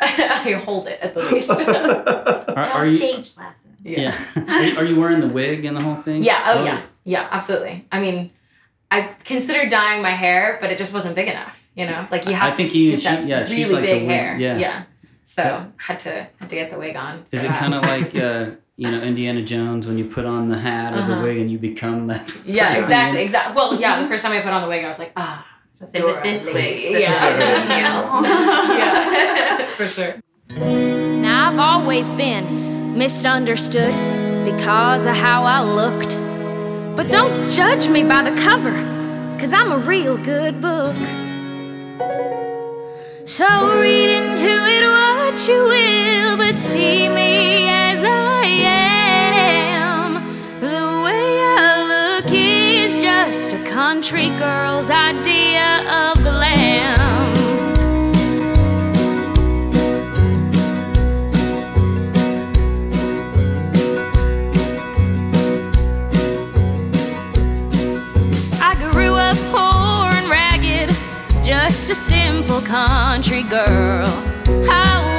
[0.01, 0.43] Yeah.
[0.45, 1.51] I hold it at the least.
[1.51, 2.99] Are, are you?
[2.99, 3.77] stage lesson.
[3.85, 4.19] Yeah.
[4.49, 6.23] are, you, are you wearing the wig and the whole thing?
[6.23, 6.43] Yeah.
[6.47, 6.83] Oh, yeah.
[7.05, 7.29] Yeah.
[7.31, 7.87] Absolutely.
[7.93, 8.31] I mean,
[8.97, 11.57] I considered dyeing my hair, but it just wasn't big enough.
[11.75, 12.53] You know, like you have.
[12.53, 14.37] I think you- have to have she- yeah, really she's like the big wig- hair.
[14.39, 14.57] yeah.
[14.59, 14.83] Yeah.
[15.25, 15.65] So Yeah.
[15.77, 17.25] had to had to get the wig on.
[17.33, 20.59] Is it kind of like uh, you know Indiana Jones when you put on the
[20.59, 21.23] hat or the Uh-huh.
[21.23, 22.23] wig and you become that?
[22.47, 22.69] Yeah.
[22.69, 22.83] person?
[22.85, 23.23] Exactly.
[23.23, 23.55] Exactly.
[23.57, 24.01] Well, yeah.
[24.03, 25.45] The first time I put on the wig, I was like, ah.
[25.81, 27.39] that's So with this Dora wig Yeah.
[28.79, 29.65] yeah.
[29.67, 30.15] For sure.
[31.29, 33.95] Now I've always been misunderstood
[34.45, 36.15] because of how I looked.
[36.97, 38.73] But don't judge me by the cover,
[39.39, 40.97] cause I'm a real good book.
[43.27, 43.47] So
[43.79, 50.15] read into it what you will, but see me as I am.
[50.61, 56.16] The way I look is just a country girl's idea of
[71.87, 74.09] just a simple country girl.
[74.69, 75.16] I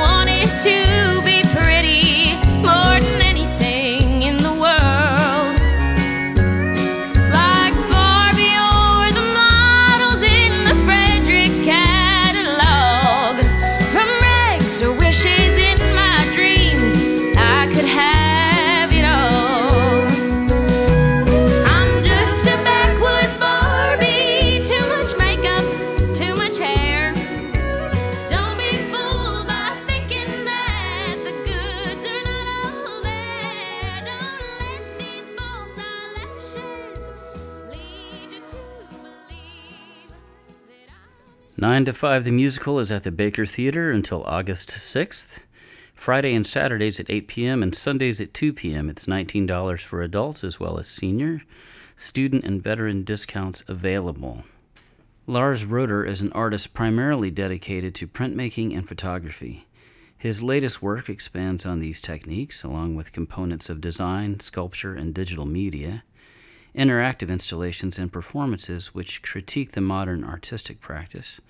[41.67, 45.39] 9 to 5, the musical is at the Baker Theater until August 6th.
[45.93, 47.61] Friday and Saturdays at 8 p.m.
[47.61, 48.89] and Sundays at 2 p.m.
[48.89, 51.41] It's $19 for adults as well as senior.
[51.97, 54.45] Student and veteran discounts available.
[55.27, 59.67] Lars Roeder is an artist primarily dedicated to printmaking and photography.
[60.17, 65.45] His latest work expands on these techniques, along with components of design, sculpture, and digital
[65.45, 66.05] media,
[66.77, 71.41] interactive installations, and performances which critique the modern artistic practice,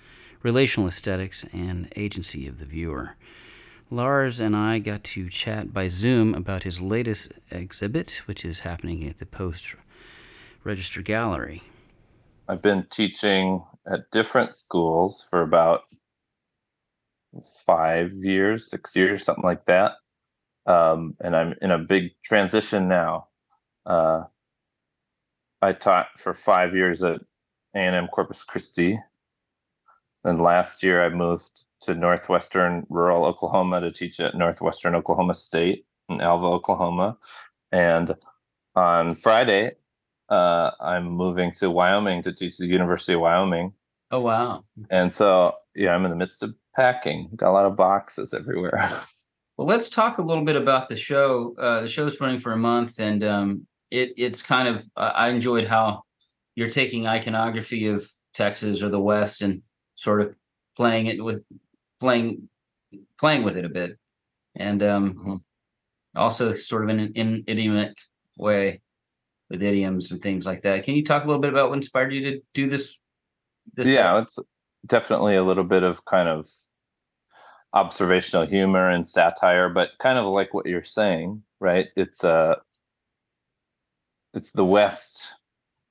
[0.42, 3.16] relational aesthetics, and agency of the viewer.
[3.90, 9.06] Lars and I got to chat by Zoom about his latest exhibit, which is happening
[9.06, 9.74] at the Post
[10.64, 11.62] Register Gallery.
[12.48, 15.82] I've been teaching at different schools for about
[17.66, 19.92] five years, six years, something like that.
[20.66, 23.28] Um, and I'm in a big transition now.
[23.86, 24.24] Uh,
[25.60, 27.20] I taught for five years at
[27.74, 28.98] A&M Corpus Christi.
[30.24, 35.86] And last year I moved to northwestern rural Oklahoma to teach at Northwestern Oklahoma State
[36.08, 37.16] in Alva, Oklahoma.
[37.72, 38.14] And
[38.74, 39.72] on Friday,
[40.28, 43.72] uh, I'm moving to Wyoming to teach at the University of Wyoming.
[44.10, 44.64] Oh, wow.
[44.90, 47.30] And so, yeah, I'm in the midst of packing.
[47.36, 48.78] Got a lot of boxes everywhere.
[49.58, 51.56] Well, let's talk a little bit about the show.
[51.58, 55.28] Uh, the show's running for a month, and um, it it's kind of uh, I
[55.28, 56.02] enjoyed how
[56.54, 59.62] you're taking iconography of Texas or the West and
[59.94, 60.34] sort of
[60.76, 61.44] playing it with
[62.00, 62.48] playing
[63.18, 63.98] playing with it a bit,
[64.56, 65.40] and um, Mhm.
[66.16, 67.96] also sort of in an in idiomatic
[68.36, 68.80] way
[69.50, 70.84] with idioms and things like that.
[70.84, 72.96] Can you talk a little bit about what inspired you to do this?
[73.74, 74.38] this yeah, it's
[74.86, 76.46] definitely a little bit of kind of
[77.72, 81.88] observational humor and satire, but kind of like what you're saying, right?
[81.96, 82.56] It's uh
[84.34, 85.32] it's the West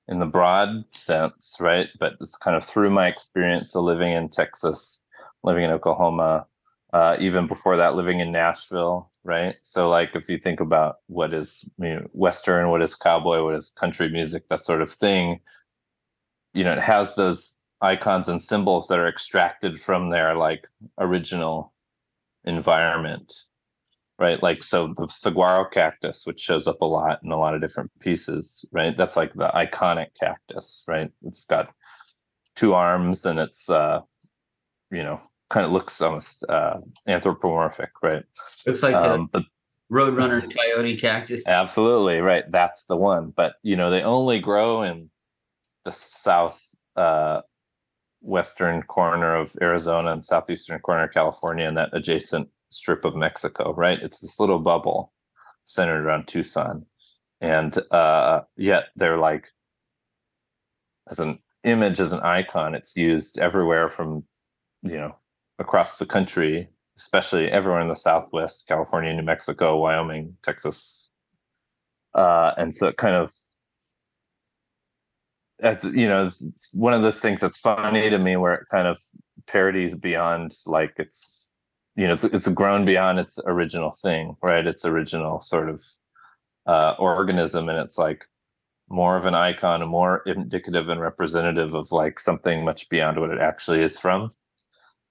[0.08, 1.90] in the broad sense, right?
[2.00, 5.02] But it's kind of through my experience of living in Texas,
[5.44, 6.48] living in Oklahoma,
[6.94, 9.56] uh, even before that, living in Nashville, right?
[9.64, 13.56] So, like, if you think about what is you know, Western, what is cowboy, what
[13.56, 15.42] is country music, that sort of thing,
[16.54, 21.74] you know, it has those icons and symbols that are extracted from their like original
[22.46, 23.34] environment
[24.20, 27.62] right like so the saguaro cactus which shows up a lot in a lot of
[27.62, 31.74] different pieces right that's like the iconic cactus right it's got
[32.56, 34.00] two arms and it's uh
[34.92, 38.24] you know kind of looks almost uh anthropomorphic right
[38.66, 39.48] It's like um the but
[39.90, 41.44] Roadrunner coyote cactus.
[41.48, 42.44] Absolutely right.
[42.52, 43.32] That's the one.
[43.36, 45.10] But you know, they only grow in
[45.86, 46.62] the south
[46.96, 47.42] uh,
[48.22, 53.74] western corner of Arizona and southeastern corner of California and that adjacent strip of Mexico.
[53.74, 54.00] Right.
[54.02, 55.14] It's this little bubble
[55.64, 56.86] centered around Tucson,
[57.42, 59.48] and uh, yet they're like
[61.10, 62.76] as an image as an icon.
[62.76, 64.24] It's used everywhere from
[64.84, 65.16] you know
[65.60, 71.10] across the country especially everywhere in the Southwest, California, New Mexico, Wyoming, Texas.
[72.14, 73.32] Uh, and so it kind of,
[75.60, 78.68] as you know, it's, it's one of those things that's funny to me where it
[78.70, 79.00] kind of
[79.46, 81.37] parodies beyond like it's,
[81.98, 84.66] you know, it's, it's grown beyond its original thing, right?
[84.66, 85.82] Its original sort of
[86.68, 87.70] uh, organism.
[87.70, 88.26] And it's like
[88.88, 93.32] more of an icon and more indicative and representative of like something much beyond what
[93.32, 94.30] it actually is from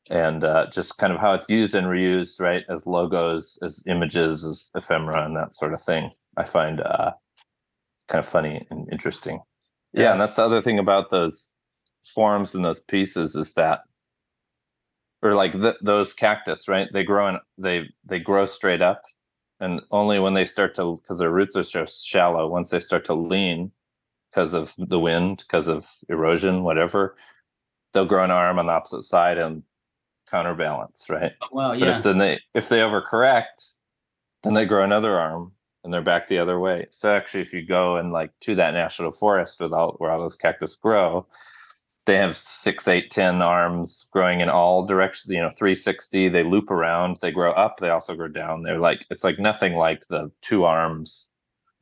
[0.09, 4.45] and uh, just kind of how it's used and reused, right, as logos, as images,
[4.45, 6.11] as ephemera, and that sort of thing.
[6.37, 7.11] I find uh,
[8.07, 9.41] kind of funny and interesting.
[9.93, 10.03] Yeah.
[10.03, 10.13] Yeah.
[10.13, 11.51] and that's the other thing about those
[12.15, 13.81] forms and those pieces is that,
[15.23, 16.89] or like th- those cactus, right?
[16.93, 19.03] They grow and they they grow straight up,
[19.61, 22.49] and only when they start to because their roots are so shallow.
[22.49, 23.73] Once they start to lean,
[24.31, 27.17] because of the wind, because of erosion, whatever,
[27.93, 29.63] they'll grow an arm on the opposite side and
[30.31, 31.33] counterbalance, right?
[31.43, 31.97] Oh, well, But yeah.
[31.99, 33.71] if then they if they overcorrect,
[34.43, 35.53] then they grow another arm
[35.85, 36.87] and they're back the other way.
[36.91, 40.37] So actually, if you go and like to that national forest without where all those
[40.37, 41.27] cactus grow,
[42.07, 45.35] they have six, eight, ten arms growing in all directions.
[45.35, 46.29] You know, three sixty.
[46.29, 47.19] They loop around.
[47.23, 47.79] They grow up.
[47.79, 48.63] They also grow down.
[48.63, 51.31] They're like it's like nothing like the two arms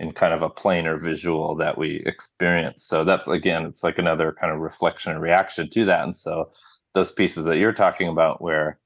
[0.01, 2.85] in kind of a planar visual that we experience.
[2.85, 6.05] So that's again, it's like another kind of reflection and reaction to that.
[6.05, 6.51] And so
[6.95, 8.79] those pieces that you're talking about where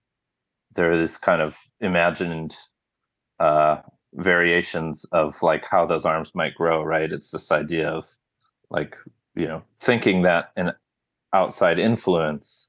[0.75, 2.57] there is kind of imagined
[3.41, 3.79] uh
[4.15, 8.09] variations of like how those arms might grow right it's this idea of
[8.71, 8.97] like
[9.37, 10.73] you know thinking that an
[11.33, 12.69] outside influence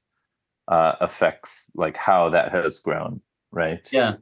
[0.68, 4.14] uh affects like how that has grown right Yeah.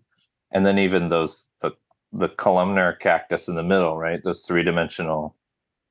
[0.53, 1.73] and then even those the
[2.13, 5.35] the columnar cactus in the middle right those three-dimensional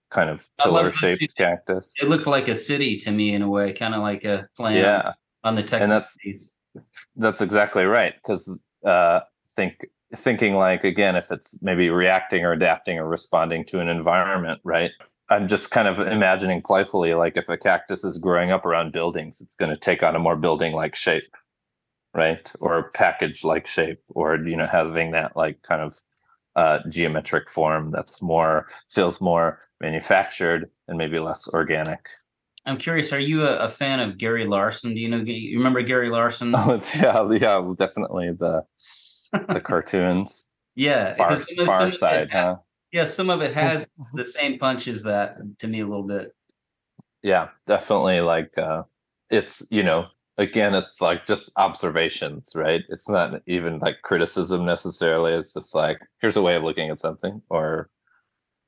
[0.10, 1.34] kind of pillar shaped pieces.
[1.34, 4.48] cactus It looked like a city to me in a way, kind of like a
[4.56, 5.89] plan yeah on the Texas.
[5.89, 6.50] And that's-.
[7.16, 8.14] That's exactly right.
[8.16, 9.22] Because uh,
[9.56, 14.62] think thinking like again, if it's maybe reacting or adapting or responding to an environment,
[14.64, 14.91] right?
[15.30, 19.41] I'm just kind of imagining playfully, like if a cactus is growing up around buildings,
[19.41, 21.36] it's going to take on a more building-like shape,
[22.13, 22.49] right?
[22.61, 25.97] Or package-like shape, or you know, having that like kind of
[26.55, 32.07] uh, geometric form that's more feels more manufactured and maybe less organic.
[32.65, 33.13] I'm curious.
[33.13, 34.93] Are you a, a fan of Gary Larson?
[34.93, 35.17] Do you know?
[35.19, 36.53] You remember Gary Larson?
[36.57, 38.63] Oh, yeah, yeah, definitely the
[39.49, 40.45] the cartoons.
[40.75, 42.55] yeah, Far, because some of- some far side, huh?
[42.92, 46.34] Yeah, some of it has the same punch as that to me a little bit.
[47.22, 48.22] Yeah, definitely.
[48.22, 48.84] Like, uh,
[49.30, 50.08] it's you know,
[50.38, 52.84] again, it's like just observations, right?
[52.90, 55.34] It's not even like criticism necessarily.
[55.34, 57.90] It's just like here's a way of looking at something, or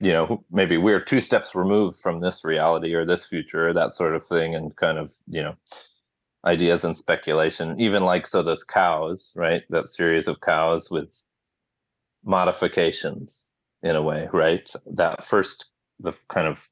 [0.02, 3.94] you know, maybe we're two steps removed from this reality or this future or that
[3.94, 5.56] sort of thing, and kind of you know,
[6.46, 7.80] ideas and speculation.
[7.80, 9.64] Even like so, those cows, right?
[9.70, 11.24] That series of cows with
[12.26, 13.49] modifications
[13.84, 14.70] in a way, right?
[14.94, 15.70] That first,
[16.00, 16.66] the kind of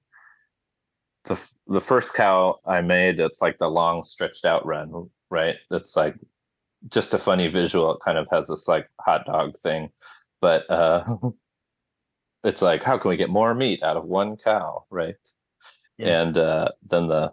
[1.26, 5.56] the the first cow I made, it's like the long stretched out run, right?
[5.70, 6.16] That's like
[6.90, 7.92] just a funny visual.
[7.94, 9.90] It kind of has this like hot dog thing,
[10.42, 11.04] but uh,
[12.44, 15.16] it's like how can we get more meat out of one cow, right?
[15.98, 16.22] Yeah.
[16.22, 17.32] And uh, then the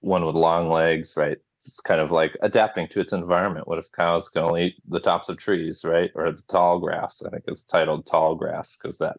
[0.00, 1.38] one with long legs, right?
[1.58, 3.66] It's kind of like adapting to its environment.
[3.66, 6.10] What if cows can only eat the tops of trees, right?
[6.14, 7.22] Or the tall grass?
[7.22, 9.16] I think it's titled tall grass because that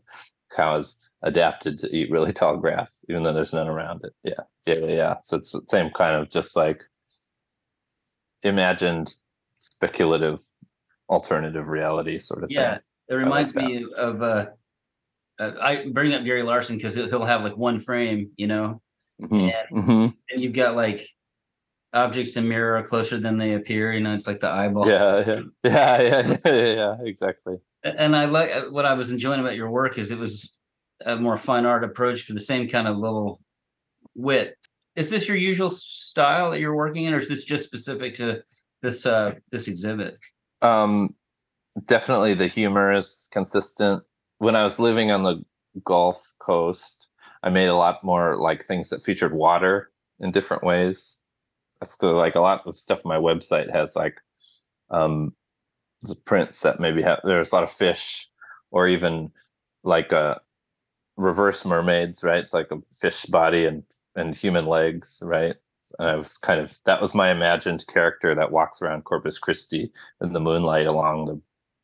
[0.56, 4.14] cow is adapted to eat really tall grass, even though there's none around it.
[4.24, 5.18] Yeah, yeah, yeah, yeah.
[5.18, 6.84] So it's the same kind of just like
[8.44, 9.14] imagined
[9.58, 10.40] speculative
[11.10, 12.82] alternative reality sort of Yeah, thing.
[13.10, 14.22] it reminds me of.
[14.22, 14.48] Uh,
[15.40, 18.82] uh, I bring up Gary Larson because he'll have like one frame, you know,
[19.22, 20.14] Mhm, and, mhm.
[20.32, 21.08] and you've got like
[21.94, 23.94] objects in mirror are closer than they appear.
[23.94, 24.88] You know, it's like the eyeball.
[24.88, 27.56] Yeah, yeah, yeah, yeah, yeah, yeah, exactly.
[27.84, 30.58] And I like uh, what I was enjoying about your work is it was
[31.06, 33.40] a more fine art approach for the same kind of little
[34.16, 34.56] wit.
[34.96, 38.44] Is this your usual style that you're working in, or is this just specific to
[38.82, 40.18] this uh this exhibit?
[40.62, 41.16] Um,
[41.86, 44.04] definitely the humor is consistent.
[44.40, 45.44] When I was living on the
[45.84, 47.08] Gulf Coast,
[47.44, 51.17] I made a lot more like things that featured water in different ways.
[51.80, 54.18] That's the like a lot of stuff on my website has like
[54.90, 55.34] um
[56.04, 58.30] the prints that maybe have there's a lot of fish
[58.72, 59.32] or even
[59.84, 60.36] like uh
[61.18, 62.40] reverse mermaids, right?
[62.40, 63.84] It's like a fish body and
[64.16, 65.56] and human legs, right?
[66.00, 69.92] And I was kind of that was my imagined character that walks around Corpus Christi
[70.22, 71.42] in the moonlight along the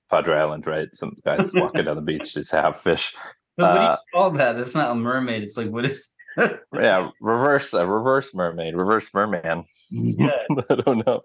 [0.10, 0.89] Padre Island, right?
[0.96, 3.16] Some guys walking down the beach just have fish.
[3.58, 4.58] But what do Uh, you call that?
[4.58, 5.44] It's not a mermaid.
[5.44, 6.10] It's like what is?
[6.74, 9.66] yeah, reverse a reverse mermaid, reverse merman.
[9.90, 10.38] Yeah.
[10.70, 11.22] I don't know.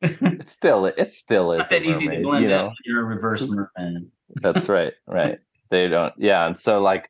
[0.00, 2.58] It's still it still is Not a that easy to blend you out.
[2.58, 2.66] know?
[2.66, 4.10] when You're a reverse merman.
[4.36, 5.38] That's right, right.
[5.70, 7.08] They don't yeah, and so like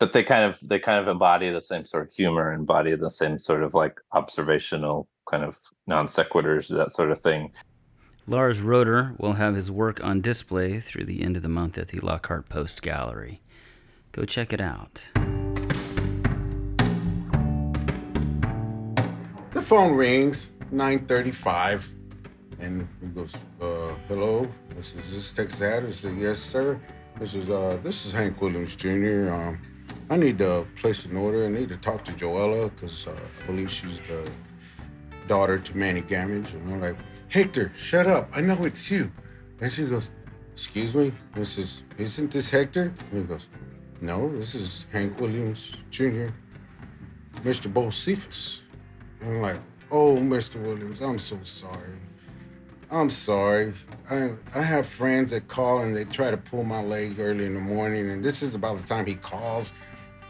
[0.00, 3.10] but they kind of they kind of embody the same sort of humor, embody the
[3.10, 7.52] same sort of like observational kind of non sequiturs, that sort of thing.
[8.26, 11.88] Lars Roeder will have his work on display through the end of the month at
[11.88, 13.42] the Lockhart Post Gallery.
[14.12, 15.02] Go check it out.
[19.64, 21.96] Phone rings, 9:35,
[22.60, 24.46] and he goes, uh, "Hello,
[24.76, 26.78] this is this Texas Ad." Said, "Yes, sir.
[27.18, 29.32] This is uh, this is Hank Williams Jr.
[29.32, 29.58] Um,
[30.10, 31.46] I need to place an order.
[31.46, 34.30] I need to talk to Joella because uh, I believe she's the
[35.28, 36.98] daughter to Manny Gammage." And I'm like,
[37.30, 38.28] "Hector, shut up!
[38.36, 39.10] I know it's you."
[39.62, 40.10] And she goes,
[40.52, 43.48] "Excuse me, this is isn't this Hector?" And he goes,
[44.02, 46.28] "No, this is Hank Williams Jr.
[47.48, 47.72] Mr.
[47.72, 48.63] Bocephus."
[49.24, 49.58] And I'm like,
[49.90, 50.60] oh, Mr.
[50.62, 51.96] Williams, I'm so sorry.
[52.90, 53.72] I'm sorry.
[54.10, 57.54] I I have friends that call and they try to pull my leg early in
[57.54, 59.72] the morning, and this is about the time he calls.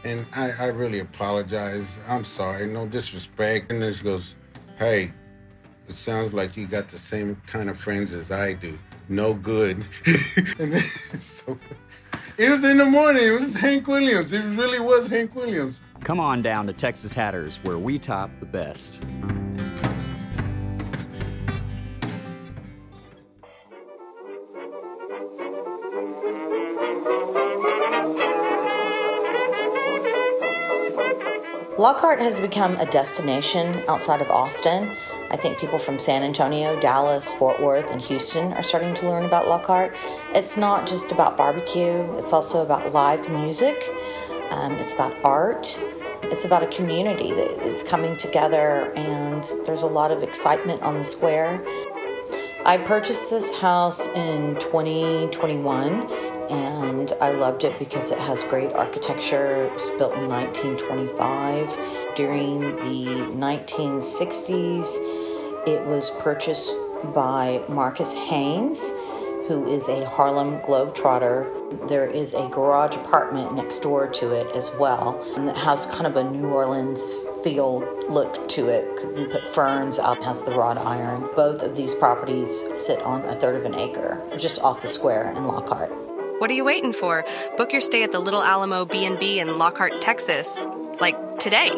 [0.05, 1.99] And I, I really apologize.
[2.07, 2.67] I'm sorry.
[2.67, 3.71] No disrespect.
[3.71, 4.35] And then she goes,
[4.77, 5.11] hey,
[5.87, 8.77] it sounds like you got the same kind of friends as I do.
[9.09, 9.77] No good.
[10.59, 10.81] and then,
[11.19, 11.57] so
[12.37, 13.25] it was in the morning.
[13.25, 14.33] It was Hank Williams.
[14.33, 15.81] It really was Hank Williams.
[16.03, 19.03] Come on down to Texas Hatters, where we top the best.
[31.77, 34.95] Lockhart has become a destination outside of Austin.
[35.29, 39.25] I think people from San Antonio, Dallas, Fort Worth, and Houston are starting to learn
[39.25, 39.95] about Lockhart.
[40.33, 43.89] It's not just about barbecue, it's also about live music,
[44.51, 45.79] um, it's about art,
[46.23, 50.97] It's about a community that it's coming together, and there's a lot of excitement on
[50.97, 51.61] the square.
[52.65, 59.65] I purchased this house in 2021 and I loved it because it has great architecture.
[59.65, 62.15] It was built in 1925.
[62.15, 64.97] During the 1960s,
[65.67, 66.77] it was purchased
[67.13, 68.89] by Marques Haynes,
[69.47, 71.87] who is a Harlem Globetrotter.
[71.87, 76.07] There is a garage apartment next door to it as well, and it has kind
[76.07, 77.79] of a New Orleans feel
[78.09, 78.85] look to it.
[79.17, 81.29] You put ferns out, it has the wrought iron.
[81.35, 85.31] Both of these properties sit on a third of an acre, just off the square
[85.31, 86.04] in Lockhart.
[86.39, 87.23] What are you waiting for?
[87.55, 90.65] Book your stay at the Little Alamo B&B in Lockhart, Texas,
[90.99, 91.71] like today.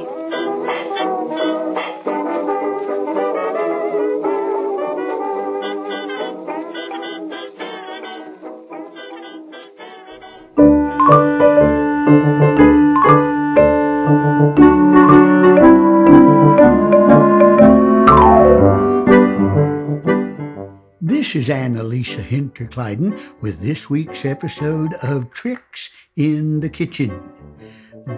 [21.48, 27.12] Is Annalisa Hinterkleiden with this week's episode of Tricks in the Kitchen.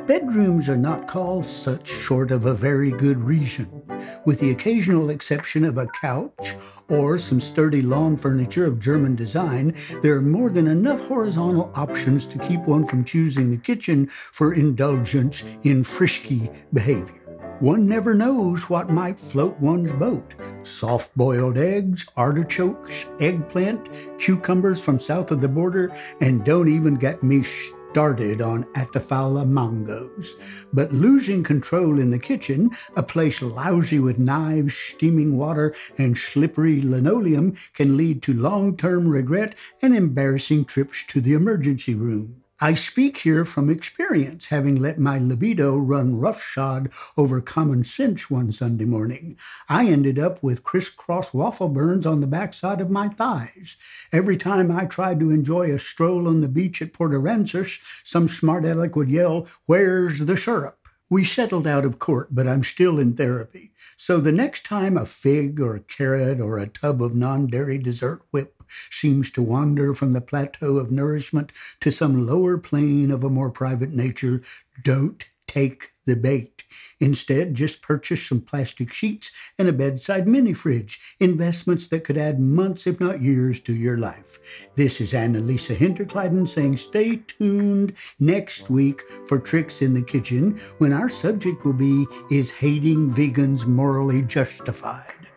[0.08, 3.84] Bedrooms are not called such short of a very good reason,
[4.26, 6.56] with the occasional exception of a couch
[6.90, 9.76] or some sturdy lawn furniture of German design.
[10.02, 14.54] There are more than enough horizontal options to keep one from choosing the kitchen for
[14.54, 17.19] indulgence in frisky behavior.
[17.60, 20.34] One never knows what might float one's boat.
[20.64, 25.92] Soft boiled eggs, artichokes, eggplant, cucumbers from south of the border,
[26.22, 30.68] and don't even get me started on Ataulfo mangoes.
[30.72, 36.82] But losing control in the kitchen, a place lousy with knives, steaming water, and slippery
[36.82, 42.42] linoleum, can lead to long term regret and embarrassing trips to the emergency room.
[42.62, 48.52] I speak here from experience, having let my libido run roughshod over common sense one
[48.52, 49.38] Sunday morning.
[49.70, 53.78] I ended up with crisscross waffle burns on the backside of my thighs.
[54.12, 58.28] Every time I tried to enjoy a stroll on the beach at Port Aransas, some
[58.28, 60.86] smart aleck would yell, Where's the syrup?
[61.10, 63.72] We settled out of court, but I'm still in therapy.
[63.96, 67.78] So the next time a fig or a carrot or a tub of non dairy
[67.78, 68.59] dessert whip
[68.90, 71.52] seems to wander from the plateau of nourishment
[71.82, 74.42] to some lower plane of a more private nature,
[74.84, 76.64] don't take the bait.
[77.00, 82.40] Instead, just purchase some plastic sheets and a bedside mini fridge, investments that could add
[82.40, 84.68] months, if not years, to your life.
[84.76, 90.94] This is Annalisa Hinterkleiden saying stay tuned next week for Tricks in the Kitchen when
[90.94, 95.32] our subject will be Is hating vegans morally justified?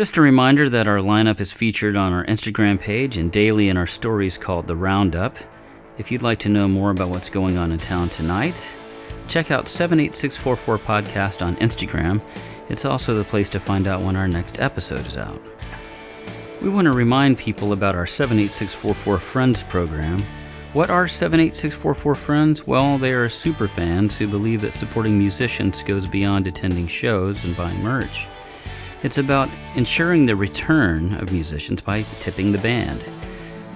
[0.00, 3.76] Just a reminder that our lineup is featured on our Instagram page and daily in
[3.76, 5.36] our stories called The Roundup.
[5.98, 8.54] If you'd like to know more about what's going on in town tonight,
[9.28, 12.22] check out 78644 Podcast on Instagram.
[12.70, 15.38] It's also the place to find out when our next episode is out.
[16.62, 20.24] We want to remind people about our 78644 Friends program.
[20.72, 22.66] What are 78644 Friends?
[22.66, 27.54] Well, they are super fans who believe that supporting musicians goes beyond attending shows and
[27.54, 28.26] buying merch.
[29.02, 33.02] It's about ensuring the return of musicians by tipping the band.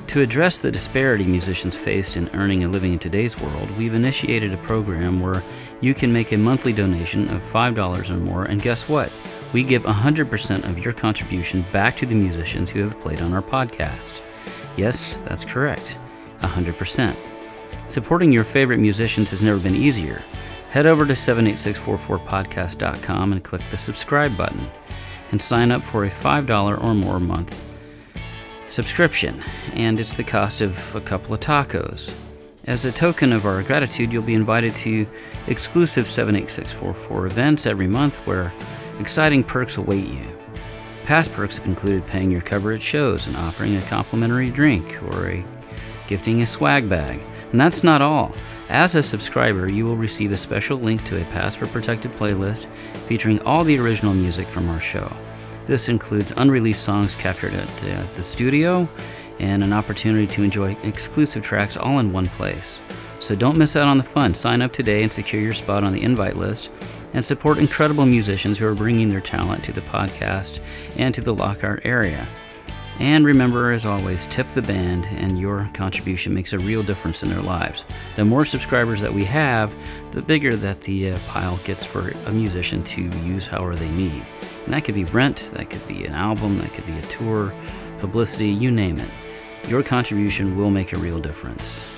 [0.08, 4.52] To address the disparity musicians face in earning a living in today's world, we've initiated
[4.52, 5.42] a program where
[5.80, 9.10] you can make a monthly donation of $5 or more, and guess what?
[9.54, 13.42] We give 100% of your contribution back to the musicians who have played on our
[13.42, 14.20] podcast.
[14.76, 15.96] Yes, that's correct.
[16.40, 17.16] 100%.
[17.88, 20.22] Supporting your favorite musicians has never been easier.
[20.70, 24.70] Head over to 78644podcast.com and click the subscribe button
[25.35, 27.61] and sign up for a $5 or more month
[28.70, 32.16] subscription, and it's the cost of a couple of tacos.
[32.68, 35.09] As a token of our gratitude, you'll be invited to
[35.49, 38.53] exclusive 78644 events every month where
[39.01, 40.24] exciting perks await you.
[41.03, 45.30] Past perks have included paying your cover at shows and offering a complimentary drink or
[45.30, 45.45] a
[46.07, 47.20] gifting a swag bag.
[47.51, 48.32] And that's not all.
[48.68, 52.66] As a subscriber, you will receive a special link to a password protected playlist
[53.07, 55.14] featuring all the original music from our show.
[55.64, 58.88] This includes unreleased songs captured at uh, the studio
[59.38, 62.80] and an opportunity to enjoy exclusive tracks all in one place.
[63.18, 64.34] So don't miss out on the fun.
[64.34, 66.70] Sign up today and secure your spot on the invite list
[67.14, 70.60] and support incredible musicians who are bringing their talent to the podcast
[70.98, 72.28] and to the Lockhart area.
[73.01, 77.28] And remember, as always, tip the band, and your contribution makes a real difference in
[77.28, 77.84] their lives.
[78.14, 79.74] The more subscribers that we have,
[80.12, 84.24] the bigger that the uh, pile gets for a musician to use however they need.
[84.64, 87.53] And that could be rent, that could be an album, that could be a tour,
[87.99, 89.11] publicity, you name it.
[89.68, 91.93] Your contribution will make a real difference.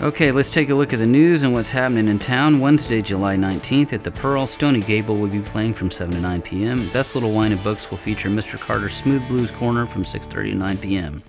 [0.00, 2.60] Okay, let's take a look at the news and what's happening in town.
[2.60, 6.40] Wednesday, July 19th at the Pearl, Stony Gable will be playing from 7 to 9
[6.40, 6.88] p.m.
[6.90, 8.60] Best Little Wine and Books will feature Mr.
[8.60, 11.22] Carter's Smooth Blues Corner from 6.30 to 9 p.m.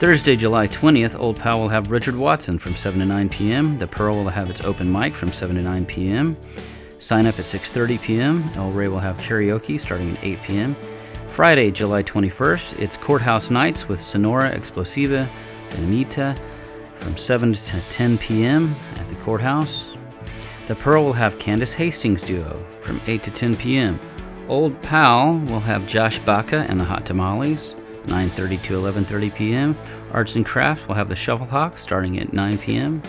[0.00, 3.78] Thursday, July 20th, Old Pal will have Richard Watson from 7 to 9 p.m.
[3.78, 6.36] The Pearl will have its open mic from 7 to 9 p.m.
[6.98, 8.50] Sign up at 6.30 p.m.
[8.56, 10.76] El Rey will have karaoke starting at 8 p.m.
[11.28, 15.30] Friday, July 21st, it's Courthouse Nights with Sonora Explosiva
[15.68, 16.36] Dinamita
[16.96, 18.74] from 7 to 10 p.m.
[18.96, 19.88] at the courthouse.
[20.66, 24.00] The Pearl will have Candace Hastings duo from 8 to 10 p.m.
[24.48, 27.74] Old Pal will have Josh Baca and the Hot Tamales,
[28.06, 29.78] 9:30 to 11:30 p.m.
[30.12, 33.02] Arts and Crafts will have the Shufflehawk starting at 9 p.m.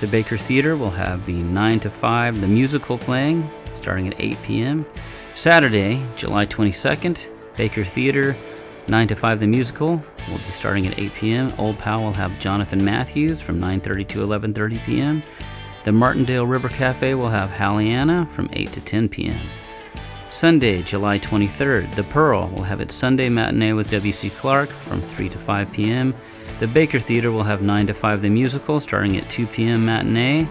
[0.00, 4.42] The Baker Theater will have the 9 to 5 the musical playing starting at 8
[4.42, 4.86] p.m.
[5.34, 7.26] Saturday, July 22nd,
[7.56, 8.36] Baker Theater
[8.88, 9.96] 9 to 5 the musical
[10.28, 11.52] will be starting at 8 p.m.
[11.58, 15.22] Old Pal will have Jonathan Matthews from 9:30 to 11:30 p.m.
[15.84, 19.40] The Martindale River Cafe will have Halliana from 8 to 10 p.m.
[20.30, 24.30] Sunday, July 23rd, The Pearl will have its Sunday matinee with W.C.
[24.30, 26.14] Clark from 3 to 5 p.m.
[26.58, 29.84] The Baker Theater will have 9 to 5 the musical starting at 2 p.m.
[29.84, 30.48] matinee.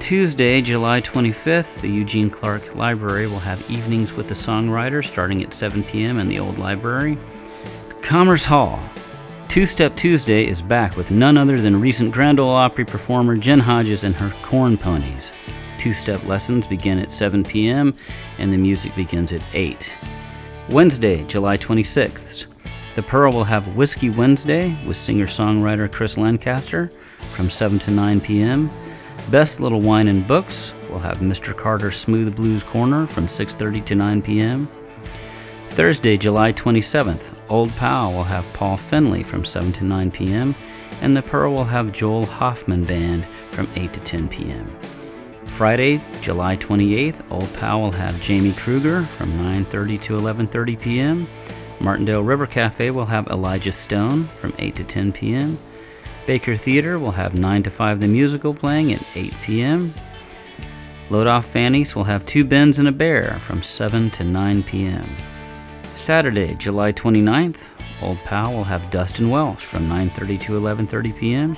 [0.00, 5.52] Tuesday, July 25th, the Eugene Clark Library will have Evenings with the Songwriter starting at
[5.52, 6.18] 7 p.m.
[6.18, 7.18] in the old library.
[8.02, 8.80] Commerce Hall.
[9.48, 13.60] Two Step Tuesday is back with none other than recent Grand Ole Opry performer Jen
[13.60, 15.32] Hodges and her Corn Ponies.
[15.78, 17.94] Two step lessons begin at 7 p.m.
[18.38, 19.94] and the music begins at 8.
[20.70, 22.46] Wednesday, July 26th.
[22.96, 26.88] The Pearl will have Whiskey Wednesday with singer songwriter Chris Lancaster
[27.20, 28.70] from 7 to 9 p.m.
[29.30, 31.56] Best Little Wine and Books will have Mr.
[31.56, 34.68] Carter's Smooth Blues Corner from 6:30 to 9 p.m.
[35.72, 40.54] Thursday, July 27th, Old Pal will have Paul Finley from 7 to 9 p.m.,
[41.00, 44.66] and the Pearl will have Joel Hoffman Band from 8 to 10 p.m.
[45.46, 51.28] Friday, July 28th, Old Pal will have Jamie Kruger from 9:30 to 11:30 p.m.
[51.80, 55.58] Martindale River Cafe will have Elijah Stone from 8 to 10 p.m.
[56.26, 59.94] Baker Theater will have 9 to 5 the musical playing at 8 p.m.
[61.08, 65.08] Load Off Fannies will have Two Bens and a Bear from 7 to 9 p.m.
[66.02, 67.70] Saturday, July 29th,
[68.02, 71.56] Old Pal will have Dustin Welsh from 9:30 to 11:30 p.m.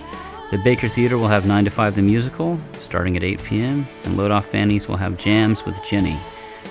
[0.51, 3.87] The Baker Theater will have 9 to 5 the musical starting at 8 p.m.
[4.05, 6.19] and Load Off Fannies will have Jams with Jenny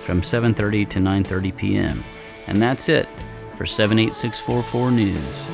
[0.06, 2.04] from 7:30 to 9:30 p.m.
[2.46, 3.10] And that's it
[3.58, 5.54] for 78644 News.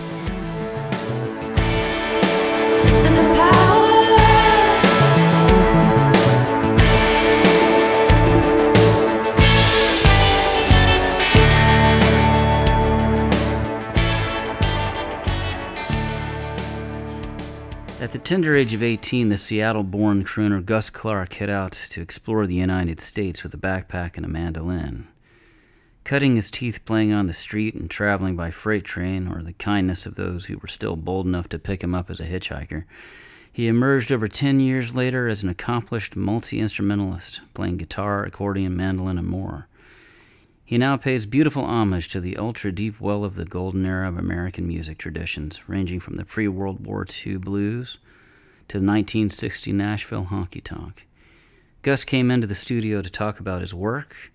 [18.09, 22.01] At the tender age of 18, the Seattle born crooner Gus Clark head out to
[22.01, 25.07] explore the United States with a backpack and a mandolin.
[26.05, 30.07] Cutting his teeth playing on the street and traveling by freight train, or the kindness
[30.07, 32.85] of those who were still bold enough to pick him up as a hitchhiker,
[33.53, 39.19] he emerged over 10 years later as an accomplished multi instrumentalist, playing guitar, accordion, mandolin,
[39.19, 39.67] and more.
[40.69, 44.19] He now pays beautiful homage to the ultra deep well of the golden era of
[44.19, 47.93] American music traditions, ranging from the pre World War II blues
[48.67, 51.07] to the 1960 Nashville honky tonk.
[51.81, 54.31] Gus came into the studio to talk about his work,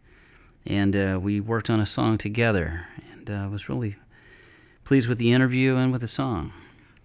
[0.66, 3.94] and uh, we worked on a song together, and uh, was really
[4.82, 6.52] pleased with the interview and with the song.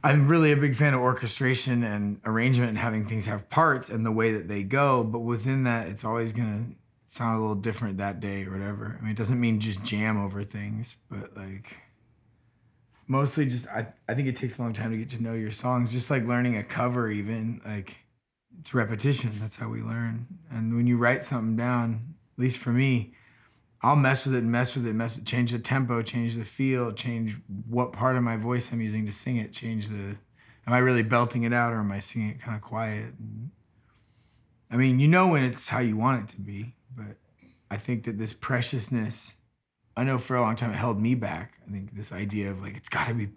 [0.03, 4.03] I'm really a big fan of orchestration and arrangement and having things have parts and
[4.03, 6.65] the way that they go, but within that, it's always gonna
[7.09, 8.95] sound a little different that day or whatever.
[8.97, 11.75] I mean, it doesn't mean just jam over things, but like
[13.07, 15.51] mostly just I, I think it takes a long time to get to know your
[15.51, 15.91] songs.
[15.91, 17.97] Just like learning a cover even, like
[18.59, 19.31] it's repetition.
[19.39, 20.27] That's how we learn.
[20.51, 23.13] And when you write something down, at least for me,
[23.81, 26.45] I'll mess with it and mess with it, mess with change the tempo, change the
[26.45, 27.37] feel, change
[27.67, 30.15] what part of my voice I'm using to sing it, change the
[30.67, 33.15] am I really belting it out or am I singing it kind of quiet?
[33.17, 33.49] And,
[34.69, 36.75] I mean, you know when it's how you want it to be,
[37.71, 39.35] I think that this preciousness,
[39.95, 41.53] I know for a long time it held me back.
[41.67, 43.29] I think this idea of like it's got to be,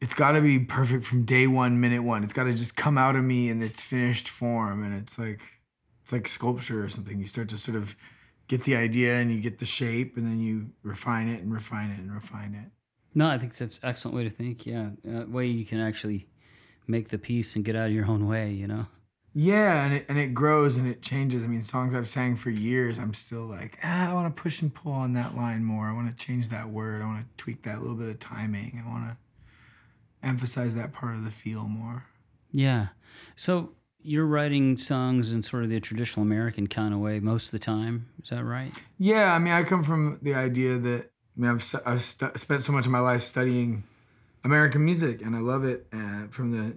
[0.00, 2.24] it's got to be perfect from day one, minute one.
[2.24, 5.40] It's got to just come out of me in its finished form, and it's like,
[6.02, 7.18] it's like sculpture or something.
[7.18, 7.96] You start to sort of
[8.48, 11.90] get the idea and you get the shape, and then you refine it and refine
[11.90, 12.70] it and refine it.
[13.14, 14.66] No, I think that's an excellent way to think.
[14.66, 16.26] Yeah, uh, way you can actually
[16.86, 18.50] make the piece and get out of your own way.
[18.50, 18.86] You know.
[19.34, 21.42] Yeah, and it, and it grows and it changes.
[21.42, 24.60] I mean, songs I've sang for years, I'm still like, ah, I want to push
[24.60, 25.86] and pull on that line more.
[25.86, 27.00] I want to change that word.
[27.00, 28.82] I want to tweak that little bit of timing.
[28.84, 29.16] I want to
[30.26, 32.04] emphasize that part of the feel more.
[32.52, 32.88] Yeah.
[33.36, 33.72] So
[34.02, 37.58] you're writing songs in sort of the traditional American kind of way most of the
[37.58, 38.08] time.
[38.22, 38.72] Is that right?
[38.98, 42.62] Yeah, I mean, I come from the idea that I mean, I've, I've stu- spent
[42.62, 43.84] so much of my life studying
[44.44, 45.86] American music, and I love it.
[45.92, 46.74] Uh, from the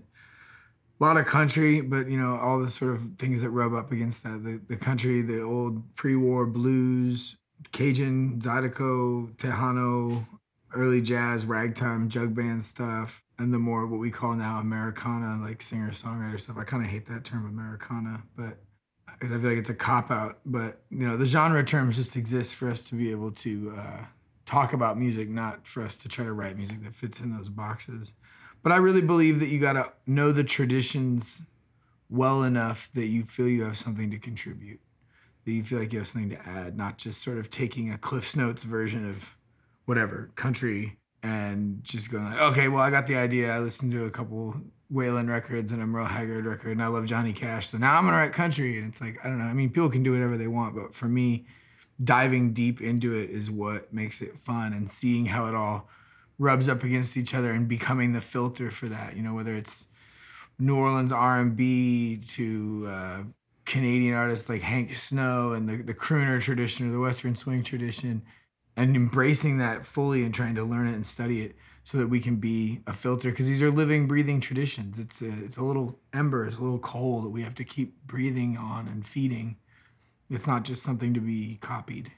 [0.99, 3.91] a lot of country, but you know all the sort of things that rub up
[3.91, 4.43] against that.
[4.43, 7.35] The the country, the old pre-war blues,
[7.71, 10.25] Cajun, Zydeco, Tejano,
[10.73, 15.61] early jazz, ragtime, jug band stuff, and the more what we call now Americana, like
[15.61, 16.57] singer songwriter stuff.
[16.57, 18.57] I kind of hate that term Americana, but
[19.13, 20.39] because I feel like it's a cop out.
[20.45, 24.05] But you know the genre terms just exist for us to be able to uh,
[24.45, 27.49] talk about music, not for us to try to write music that fits in those
[27.49, 28.13] boxes.
[28.65, 31.43] But I really believe that you got to know the traditions
[32.09, 34.79] well enough that you feel you have something to contribute,
[35.45, 37.99] that you feel like you have something to add, not just sort of taking a
[37.99, 39.37] Cliff's Notes version of
[39.85, 43.51] whatever country and just going like, okay, well, I got the idea.
[43.51, 44.55] I listened to a couple
[44.91, 48.05] Waylon records and a Merle Haggard record, and I love Johnny Cash, so now I'm
[48.05, 48.79] gonna write country.
[48.79, 49.45] And it's like I don't know.
[49.45, 51.45] I mean, people can do whatever they want, but for me,
[52.03, 55.87] diving deep into it is what makes it fun, and seeing how it all
[56.37, 59.15] rubs up against each other and becoming the filter for that.
[59.15, 59.87] You know, whether it's
[60.59, 63.23] New Orleans R&B to uh,
[63.65, 68.23] Canadian artists like Hank Snow and the, the crooner tradition or the Western swing tradition,
[68.77, 72.19] and embracing that fully and trying to learn it and study it so that we
[72.19, 74.97] can be a filter because these are living, breathing traditions.
[74.99, 77.95] It's a, it's a little ember, it's a little coal that we have to keep
[78.05, 79.57] breathing on and feeding.
[80.29, 82.11] It's not just something to be copied.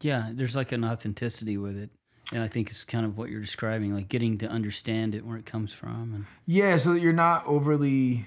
[0.00, 1.90] Yeah, there's like an authenticity with it.
[2.32, 5.36] And I think it's kind of what you're describing, like getting to understand it where
[5.36, 6.12] it comes from.
[6.14, 8.26] And Yeah, so that you're not overly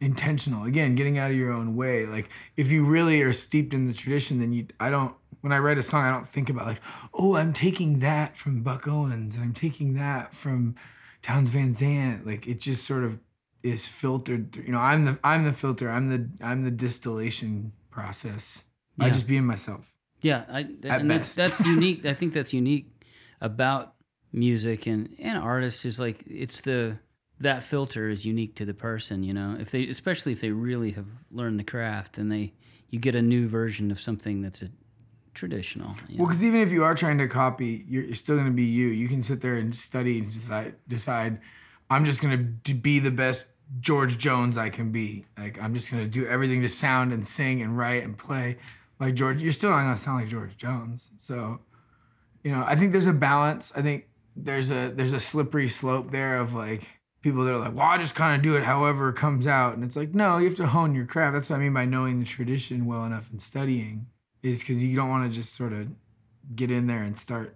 [0.00, 0.64] intentional.
[0.64, 2.04] Again, getting out of your own way.
[2.04, 5.58] Like if you really are steeped in the tradition, then you I don't when I
[5.58, 6.80] write a song, I don't think about like,
[7.14, 10.76] oh, I'm taking that from Buck Owens and I'm taking that from
[11.22, 12.26] Townes Van Zandt.
[12.26, 13.18] Like it just sort of
[13.62, 15.88] is filtered through, you know, I'm the I'm the filter.
[15.88, 18.64] I'm the I'm the distillation process.
[19.00, 19.12] I Yeah.
[19.12, 19.94] just being myself.
[20.20, 22.06] Yeah, I, At and that's, that's unique.
[22.06, 22.91] I think that's unique
[23.42, 23.94] about
[24.32, 26.96] music and and artists is like it's the
[27.40, 29.22] that filter is unique to the person.
[29.22, 32.54] You know, if they especially if they really have learned the craft and they
[32.88, 34.70] you get a new version of something that's a
[35.34, 35.96] traditional.
[36.16, 38.64] Well, because even if you are trying to copy, you're, you're still going to be
[38.64, 38.88] you.
[38.88, 41.40] You can sit there and study and decide, decide
[41.90, 43.46] I'm just going to be the best
[43.80, 45.24] George Jones I can be.
[45.38, 48.58] Like, I'm just going to do everything to sound and sing and write and play
[49.00, 49.42] like George.
[49.42, 51.10] You're still not going to sound like George Jones.
[51.16, 51.60] So,
[52.44, 53.72] you know, I think there's a balance.
[53.76, 56.86] I think there's a there's a slippery slope there of like
[57.22, 59.74] people that are like, well, I just kind of do it however it comes out.
[59.74, 61.34] And it's like, no, you have to hone your craft.
[61.34, 64.06] That's what I mean by knowing the tradition well enough and studying
[64.42, 65.88] is because you don't want to just sort of
[66.56, 67.54] get in there and start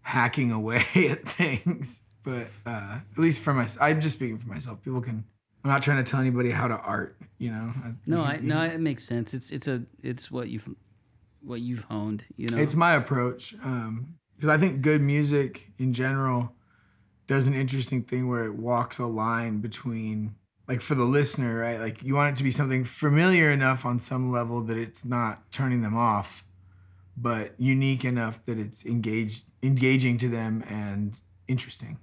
[0.00, 2.00] hacking away at things.
[2.24, 4.82] But uh, at least for myself, I'm just speaking for myself.
[4.82, 5.24] People can.
[5.64, 7.16] I'm not trying to tell anybody how to art.
[7.38, 7.72] You know.
[8.06, 9.34] no, I no, it makes sense.
[9.34, 10.68] It's it's a it's what you've
[11.40, 12.24] what you've honed.
[12.36, 13.54] You know, It's my approach
[14.42, 16.52] because I think good music in general
[17.28, 20.34] does an interesting thing where it walks a line between
[20.66, 21.78] like for the listener, right?
[21.78, 25.52] Like you want it to be something familiar enough on some level that it's not
[25.52, 26.44] turning them off,
[27.16, 32.00] but unique enough that it's engaged engaging to them and interesting.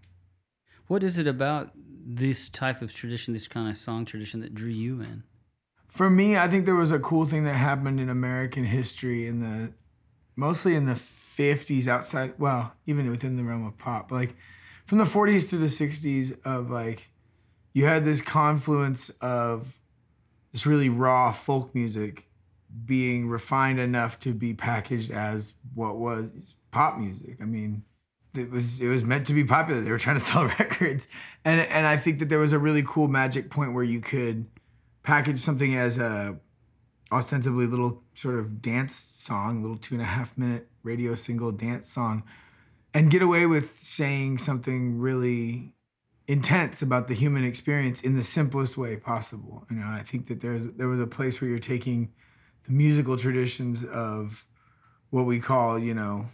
[0.88, 4.72] What is it about this type of tradition, this kind of song tradition that drew
[4.72, 5.24] you in?
[5.90, 9.42] For me, I think there was a cool thing that happened in American history in
[9.42, 9.74] the
[10.38, 10.96] mostly in the
[11.40, 14.36] 50s outside, well, even within the realm of pop, but like
[14.86, 17.10] from the 40s through the 60s of like
[17.74, 19.80] you had this confluence of
[20.52, 22.28] this really raw folk music
[22.86, 27.38] being refined enough to be packaged as what was pop music.
[27.42, 27.84] I mean,
[28.36, 29.82] it was it was meant to be popular.
[29.82, 31.08] They were trying to sell records,
[31.46, 34.46] and and I think that there was a really cool magic point where you could
[35.04, 36.40] package something as a
[37.12, 41.90] ostensibly little sort of dance song, little two and a half minute radio single dance
[41.90, 42.24] song,
[42.94, 45.74] and get away with saying something really
[46.28, 49.66] intense about the human experience in the simplest way possible.
[49.70, 52.12] You know, I think that there's there was a place where you're taking
[52.66, 54.46] the musical traditions of
[55.10, 56.28] what we call, you know,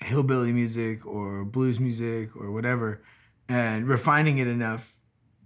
[0.00, 3.02] hillbilly music or blues music or whatever,
[3.48, 4.98] and refining it enough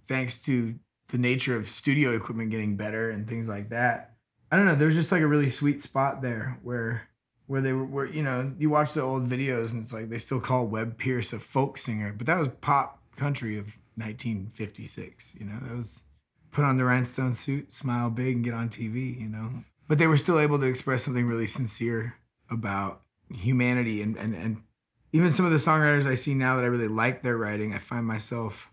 [0.07, 0.75] thanks to
[1.09, 4.08] the nature of studio equipment getting better and things like that.
[4.51, 4.75] I don't know.
[4.75, 7.07] There's just like a really sweet spot there where
[7.47, 10.19] where they were where you know you watch the old videos and it's like they
[10.19, 15.35] still call Webb Pierce a folk singer, but that was pop country of 1956.
[15.39, 16.03] You know that was
[16.51, 19.63] put on the rhinestone suit, smile big, and get on TV, you know.
[19.87, 22.15] But they were still able to express something really sincere
[22.49, 24.61] about humanity and, and, and
[25.11, 27.79] even some of the songwriters I see now that I really like their writing, I
[27.79, 28.71] find myself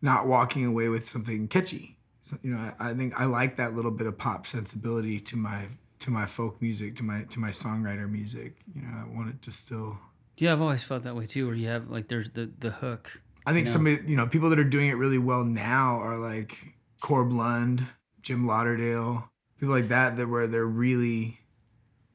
[0.00, 1.95] not walking away with something catchy.
[2.26, 5.36] So, you know, I, I think I like that little bit of pop sensibility to
[5.36, 5.66] my
[6.00, 8.56] to my folk music, to my to my songwriter music.
[8.74, 9.96] You know, I want it to still.
[10.36, 11.46] Yeah, I've always felt that way too.
[11.46, 13.20] Where you have like there's the the hook.
[13.46, 13.76] I think you know?
[13.76, 16.58] somebody, you know, people that are doing it really well now are like
[17.00, 17.86] Corb Lund,
[18.22, 21.38] Jim Lauderdale, people like that, that where they're really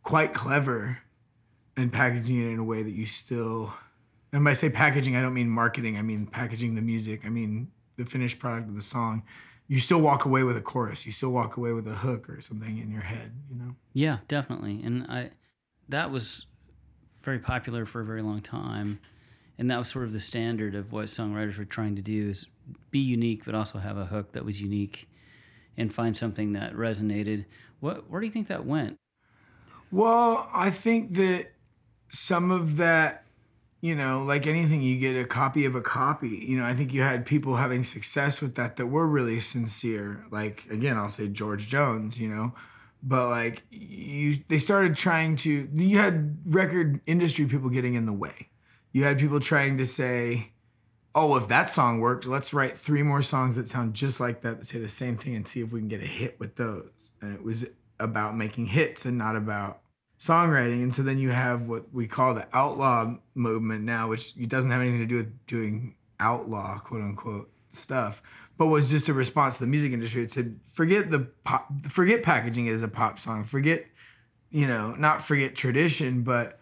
[0.04, 0.98] quite clever
[1.78, 3.74] and packaging it in a way that you still.
[4.34, 5.96] And by say packaging, I don't mean marketing.
[5.96, 7.22] I mean packaging the music.
[7.26, 9.24] I mean the finished product of the song.
[9.72, 11.06] You still walk away with a chorus.
[11.06, 13.32] You still walk away with a hook or something in your head.
[13.50, 13.76] You know.
[13.94, 14.82] Yeah, definitely.
[14.84, 15.30] And I,
[15.88, 16.46] that was
[17.24, 19.00] very popular for a very long time,
[19.58, 22.46] and that was sort of the standard of what songwriters were trying to do is
[22.90, 25.08] be unique, but also have a hook that was unique,
[25.78, 27.46] and find something that resonated.
[27.80, 28.98] What where do you think that went?
[29.90, 31.54] Well, I think that
[32.10, 33.24] some of that,
[33.82, 36.30] you know, like anything, you get a copy of a copy.
[36.30, 40.24] You know, I think you had people having success with that that were really sincere.
[40.30, 42.20] Like again, I'll say George Jones.
[42.20, 42.54] You know,
[43.02, 45.68] but like you, they started trying to.
[45.74, 48.50] You had record industry people getting in the way.
[48.94, 50.52] You had people trying to say,
[51.16, 54.60] "Oh, if that song worked, let's write three more songs that sound just like that
[54.60, 57.12] that say the same thing and see if we can get a hit with those."
[57.20, 57.66] And it was
[58.00, 59.81] about making hits and not about
[60.22, 60.84] songwriting.
[60.84, 64.82] And so then you have what we call the outlaw movement now, which doesn't have
[64.82, 68.22] anything to do with doing outlaw, quote unquote, stuff,
[68.58, 70.22] but was just a response to the music industry.
[70.22, 73.86] It said, forget the pop, forget packaging as a pop song, forget,
[74.52, 76.60] you know, not forget tradition, but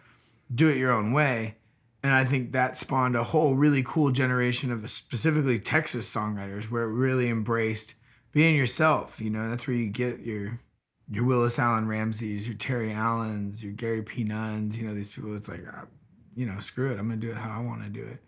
[0.54, 1.56] do it your own way.
[2.02, 6.84] And I think that spawned a whole really cool generation of specifically Texas songwriters where
[6.84, 7.94] it really embraced
[8.32, 9.20] being yourself.
[9.20, 10.58] You know, that's where you get your
[11.10, 14.22] your Willis Alan Ramseys, your Terry Allens, your Gary P.
[14.22, 15.86] Nunns, you know, these people, it's like, uh,
[16.36, 16.98] you know, screw it.
[16.98, 18.22] I'm going to do it how I want to do it.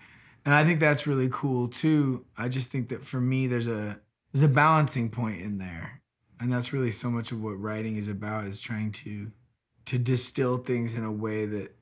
[0.45, 2.27] And I think that's really cool too.
[2.37, 4.01] I just think that for me, there's a,
[4.33, 6.03] there's a balancing point in there.
[6.41, 9.31] And that's really so much of what writing is about is trying to,
[9.87, 11.77] to distill things in a way that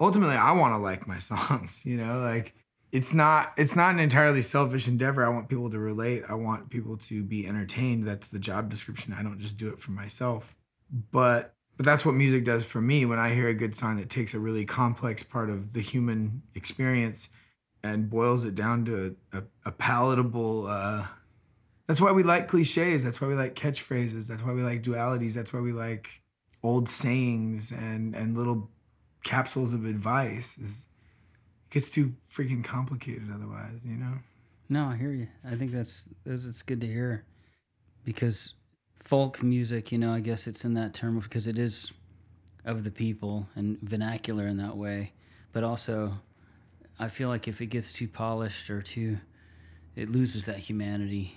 [0.00, 2.54] ultimately I want to like my songs, you know, like
[2.90, 5.24] it's not it's not an entirely selfish endeavor.
[5.24, 6.24] I want people to relate.
[6.28, 8.06] I want people to be entertained.
[8.06, 9.12] That's the job description.
[9.12, 10.56] I don't just do it for myself.
[11.10, 14.10] But but that's what music does for me when I hear a good song that
[14.10, 17.28] takes a really complex part of the human experience
[17.84, 21.06] and boils it down to a, a, a palatable uh,
[21.86, 25.34] that's why we like cliches that's why we like catchphrases that's why we like dualities
[25.34, 26.20] that's why we like
[26.64, 28.68] old sayings and and little
[29.22, 30.87] capsules of advice is
[31.68, 34.14] it gets too freaking complicated otherwise, you know?
[34.68, 35.28] No, I hear you.
[35.44, 37.24] I think that's that's it's good to hear
[38.04, 38.54] because
[39.04, 41.92] folk music, you know, I guess it's in that term because it is
[42.64, 45.12] of the people and vernacular in that way,
[45.52, 46.12] but also
[46.98, 49.18] I feel like if it gets too polished or too
[49.96, 51.36] it loses that humanity.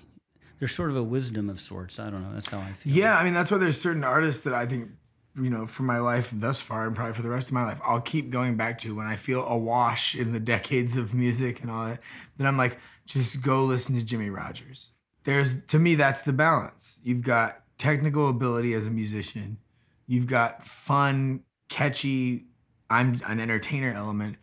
[0.59, 1.99] There's sort of a wisdom of sorts.
[1.99, 2.33] I don't know.
[2.35, 2.93] That's how I feel.
[2.93, 4.89] Yeah, I mean that's why there's certain artists that I think
[5.35, 7.79] you know, for my life thus far and probably for the rest of my life,
[7.83, 11.71] I'll keep going back to when I feel awash in the decades of music and
[11.71, 12.01] all that.
[12.37, 14.91] Then I'm like, just go listen to Jimmie Rodgers.
[15.23, 16.99] There's to me that's the balance.
[17.03, 19.57] You've got technical ability as a musician.
[20.07, 22.45] You've got fun, catchy,
[22.89, 24.35] I'm an entertainer element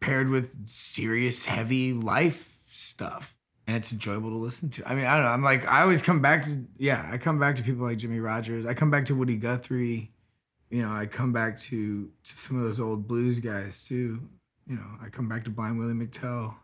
[0.00, 3.36] paired with serious, heavy life stuff.
[3.66, 4.86] And it's enjoyable to listen to.
[4.86, 5.30] I mean, I don't know.
[5.30, 8.20] I'm like, I always come back to, yeah, I come back to people like Jimmie
[8.20, 8.66] Rodgers.
[8.66, 10.10] I come back to Woody Guthrie
[10.70, 14.20] you know, I come back to, to some of those old blues guys too.
[14.66, 16.54] You know, I come back to Blind Willie McTell.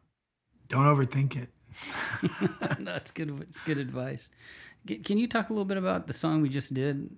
[0.68, 1.48] Don't overthink it.
[2.80, 3.40] That's good.
[3.42, 4.30] It's good advice.
[4.86, 7.10] Can you talk a little bit about the song we just did?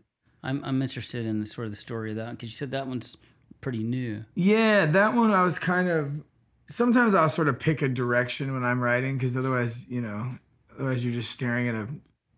[0.43, 2.87] I'm I'm interested in the, sort of the story of that because you said that
[2.87, 3.17] one's
[3.61, 4.25] pretty new.
[4.35, 6.23] Yeah, that one I was kind of.
[6.67, 10.33] Sometimes I'll sort of pick a direction when I'm writing because otherwise, you know,
[10.75, 11.87] otherwise you're just staring at a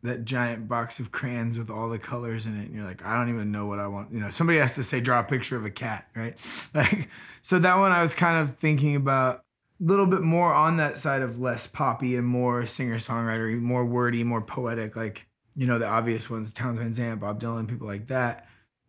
[0.04, 3.16] that giant box of crayons with all the colors in it and you're like i
[3.16, 4.12] don't even know what i want.
[4.12, 6.38] You know somebody has to say draw a picture of a cat right?
[6.74, 7.08] Like
[7.42, 9.44] so that one i was kind of thinking about
[9.80, 13.84] a little bit more on that side of less poppy and more singer songwriter more
[13.84, 15.26] wordy more poetic like
[15.56, 18.46] you know the obvious ones townes van bob dylan people like that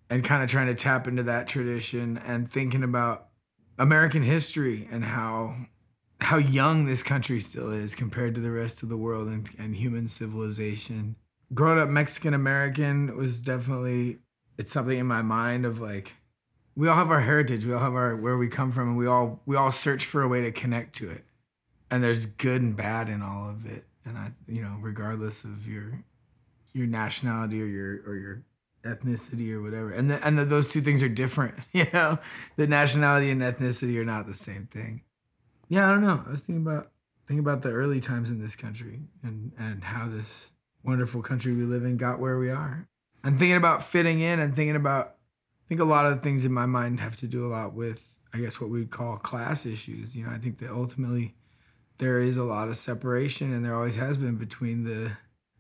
[0.10, 3.30] and kind of trying to tap into that tradition and thinking about
[3.80, 5.56] american history and how
[6.22, 9.76] how young this country still is compared to the rest of the world and, and
[9.76, 11.16] human civilization.
[11.54, 14.20] Growing up Mexican American was definitely
[14.58, 16.16] it's something in my mind of like
[16.76, 19.08] we all have our heritage, we all have our where we come from, and we
[19.08, 21.24] all we all search for a way to connect to it.
[21.92, 23.86] And there's good and bad in all of it.
[24.06, 26.04] And I you know, regardless of your
[26.74, 28.44] your nationality or your or your
[28.86, 29.92] ethnicity or whatever.
[29.92, 31.56] And the, and the, those two things are different.
[31.74, 32.20] You know,
[32.56, 35.02] the nationality and ethnicity are not the same thing.
[35.68, 36.24] Yeah, I don't know.
[36.26, 36.92] I was thinking about
[37.28, 40.52] thinking about the early times in this country and and how this
[40.84, 42.88] wonderful country we live in got where we are.
[43.24, 45.16] I'm thinking about fitting in and thinking about
[45.66, 48.20] I think a lot of things in my mind have to do a lot with
[48.34, 50.16] I guess what we'd call class issues.
[50.16, 51.36] You know, I think that ultimately
[51.98, 55.14] there is a lot of separation and there always has been between the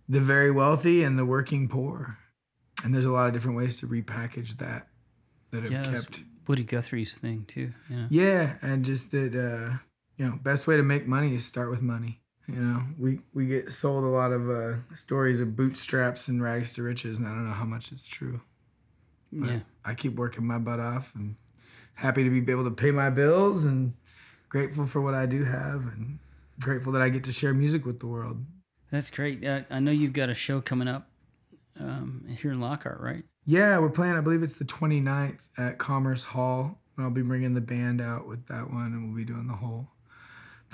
[0.07, 2.17] the very wealthy and the working poor.
[2.83, 4.87] And there's a lot of different ways to repackage that
[5.51, 7.73] that have Yeah, kept Woody Guthrie's thing too.
[7.89, 8.07] Yeah.
[8.09, 9.77] yeah, and just that uh,
[10.17, 12.21] you know, best way to make money is start with money.
[12.47, 16.73] You know, we we get sold a lot of uh, stories of bootstraps and rags
[16.73, 18.41] to riches, and I don't know how much it's true.
[19.31, 19.59] But Yeah.
[19.83, 21.35] I keep working my butt off, and
[21.95, 23.93] happy to be able to pay my bills, and
[24.49, 26.19] grateful for what I do have, and
[26.59, 28.45] grateful that I get to share music with the world.
[28.91, 29.43] That's great.
[29.43, 31.09] Uh, I know you've got a show coming up
[31.79, 33.23] um, here in Lockhart, right?
[33.45, 34.15] Yeah, we're playing.
[34.15, 36.79] I believe it's the 29th at Commerce Hall.
[36.95, 39.53] And I'll be bringing the band out with that one, and we'll be doing the
[39.53, 39.85] whole,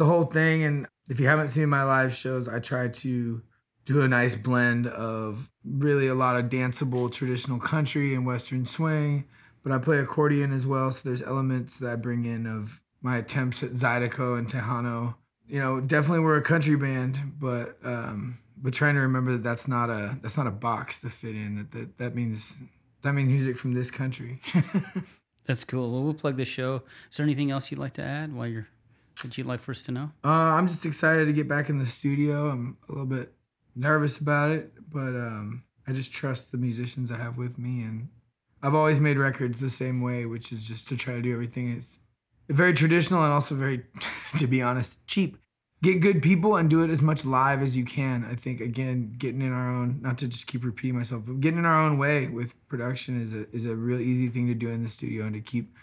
[0.02, 0.64] the whole thing.
[0.64, 3.42] And if you haven't seen my live shows, I try to
[3.86, 9.26] do a nice blend of really a lot of danceable traditional country and western swing,
[9.62, 10.92] but I play accordion as well.
[10.92, 15.16] So there's elements that I bring in of my attempts at zydeco and tejano.
[15.48, 19.68] You know, definitely we're a country band, but um, but trying to remember that that's
[19.68, 21.58] not a that's not a box to fit in.
[21.58, 22.56] That that, that means
[23.04, 24.40] that means music from this country.
[25.48, 25.92] That's cool.
[25.92, 26.84] Well, we'll plug the show.
[27.10, 28.68] Is there anything else you'd like to add while you're
[29.24, 30.12] that you'd like for us to know?
[30.24, 32.50] Uh, I'm just excited to get back in the studio.
[32.50, 33.34] I'm a little bit
[33.76, 38.10] nervous about it, but um, I just trust the musicians I have with me, and
[38.62, 41.72] I've always made records the same way, which is just to try to do everything.
[41.72, 42.00] It's
[42.50, 43.86] very traditional and also very,
[44.38, 45.38] to be honest, cheap.
[45.84, 48.24] Get good people and do it as much live as you can.
[48.24, 51.58] I think again, getting in our own, not to just keep repeating myself, but getting
[51.58, 54.70] in our own way with production is a is a real easy thing to do
[54.70, 55.76] in the studio and to keep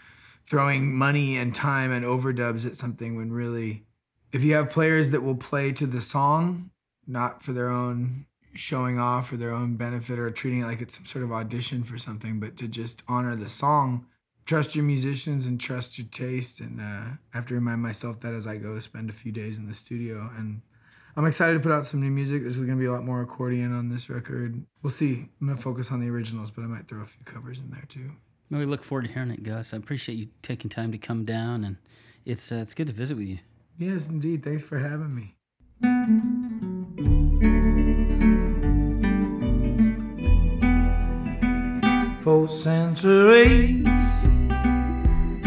[0.49, 3.83] throwing money and time and overdubs at something when really
[4.31, 6.71] if you have players that will play to the song
[7.07, 10.95] not for their own showing off or their own benefit or treating it like it's
[10.95, 14.05] some sort of audition for something but to just honor the song
[14.49, 16.59] trust your musicians and trust your taste.
[16.59, 19.59] And uh, i have to remind myself that as i go spend a few days
[19.59, 20.27] in the studio.
[20.35, 20.63] And
[21.15, 22.41] i'm excited to put out some new music.
[22.41, 24.65] There's going to be a lot more accordion on this record.
[24.81, 25.29] We'll see.
[25.39, 27.69] I'm going to focus on the originals but i might throw a few covers in
[27.69, 28.11] there too
[28.49, 29.73] Well, we look forward to hearing it, Gus.
[29.73, 31.77] I appreciate you taking time to come down, and
[32.25, 33.39] it's uh, it's good to visit with you.
[33.77, 35.35] yes indeed thanks for having me
[42.21, 43.87] For centuries,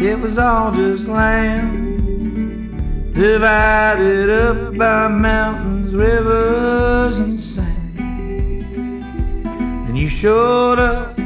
[0.01, 7.97] it was all just land, divided up by mountains, rivers, and sand.
[9.87, 11.17] Then you showed up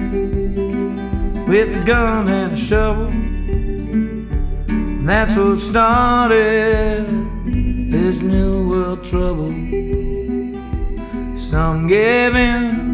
[1.48, 3.08] with a gun and a shovel,
[4.70, 7.06] and that's what started
[7.92, 9.54] this new world trouble.
[11.38, 12.88] Some gave in.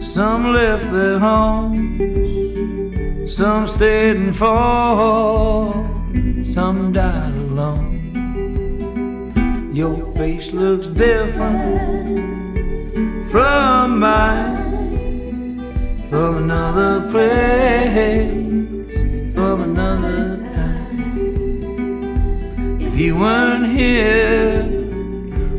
[0.00, 1.76] Some left their homes,
[3.32, 5.76] some stayed and fought,
[6.42, 8.00] some died alone.
[9.72, 12.18] Your face looks different
[13.30, 14.59] from mine,
[16.10, 18.98] from another place,
[19.32, 20.98] from another time.
[22.80, 24.64] If you weren't here,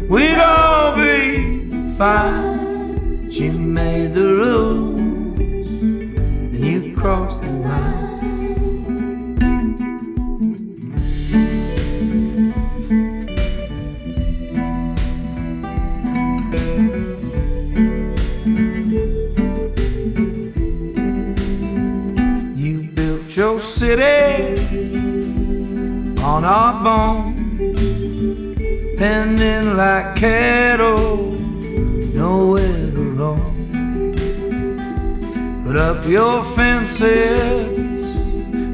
[0.09, 3.29] we'd all be fine.
[3.31, 4.99] You made the rules
[5.83, 7.40] and you crossed
[26.23, 27.41] on our bones,
[28.97, 31.33] pending like cattle,
[32.13, 34.15] nowhere to roam.
[35.65, 37.41] Put up your fences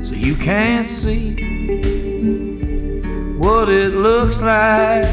[0.07, 1.34] so you can't see
[3.39, 5.03] what it looks like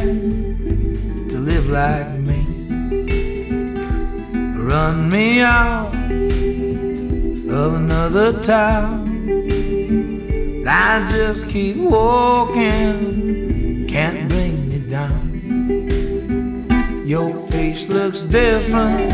[1.30, 2.44] to live like me.
[4.54, 5.94] Run me out
[7.48, 9.03] of another town.
[10.66, 15.32] I just keep walking, can't bring me down.
[17.06, 19.12] Your face looks different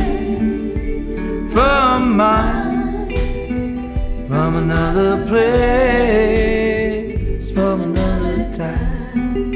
[1.53, 3.96] from mine,
[4.26, 9.53] from another place, from another time.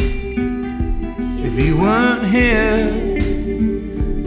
[1.46, 2.90] If you weren't here,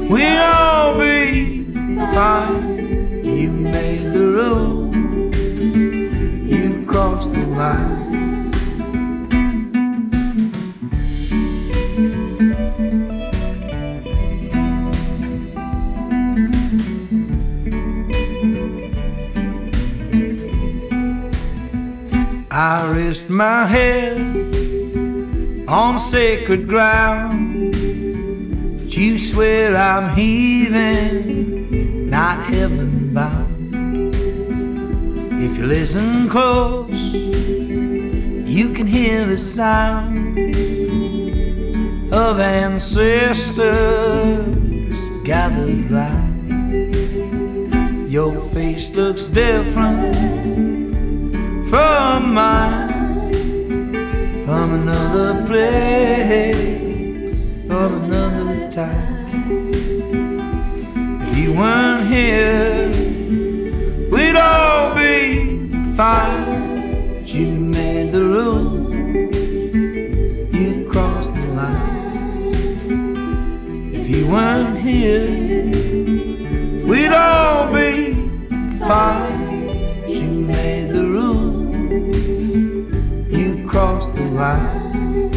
[0.10, 1.66] we'd all be
[2.14, 3.26] fine.
[3.26, 4.67] You made the rules.
[7.60, 7.64] I
[22.94, 24.20] rest my head
[25.68, 27.74] on sacred ground.
[28.78, 33.74] But you swear I'm heathen, not heaven bound.
[35.34, 40.16] If you listen close, you can hear the sound
[42.14, 43.68] of ancestors
[45.24, 46.28] gathered round.
[48.12, 50.16] Your face looks different
[51.70, 53.94] from mine,
[54.46, 59.18] from another place, from another time.
[61.22, 62.90] If you weren't here,
[64.10, 66.47] we'd all be fine.
[76.88, 78.14] We'd all be
[78.80, 79.48] fine.
[80.48, 81.76] Made the rules,
[83.38, 85.32] you crossed the line.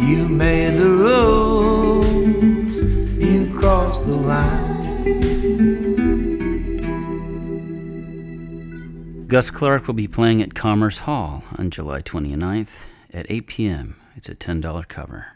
[0.00, 2.06] You made the rules,
[3.16, 4.76] you crossed the line.
[9.28, 13.96] Gus Clark will be playing at Commerce Hall on July 29th at 8 p.m.
[14.14, 15.35] It's a $10 cover.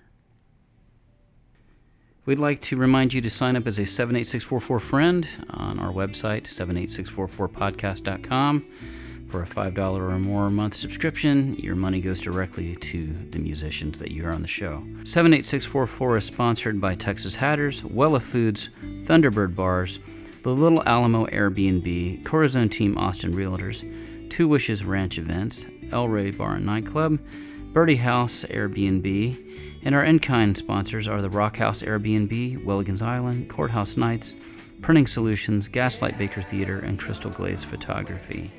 [2.30, 6.44] We'd like to remind you to sign up as a 78644 friend on our website,
[6.44, 8.64] 78644podcast.com.
[9.26, 13.98] For a $5 or more a month subscription, your money goes directly to the musicians
[13.98, 14.76] that you hear on the show.
[15.02, 19.98] 78644 is sponsored by Texas Hatters, Wella Foods, Thunderbird Bars,
[20.44, 23.82] the Little Alamo Airbnb, Corazon Team Austin Realtors,
[24.30, 27.18] Two Wishes Ranch Events, El Rey Bar and Nightclub,
[27.72, 29.49] Birdie House Airbnb,
[29.82, 34.34] and our in-kind sponsors are the Rock House Airbnb, Willigans Island, Courthouse Nights,
[34.82, 38.50] Printing Solutions, Gaslight Baker Theater, and Crystal Glaze Photography.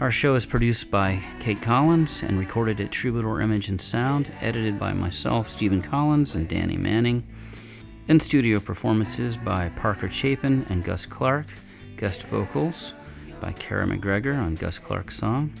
[0.00, 4.78] Our show is produced by Kate Collins and recorded at Troubadour Image and Sound, edited
[4.78, 7.26] by myself, Stephen Collins, and Danny Manning.
[8.08, 11.46] In studio performances by Parker Chapin and Gus Clark,
[11.96, 12.92] guest vocals
[13.40, 15.52] by Kara McGregor on Gus Clark's song.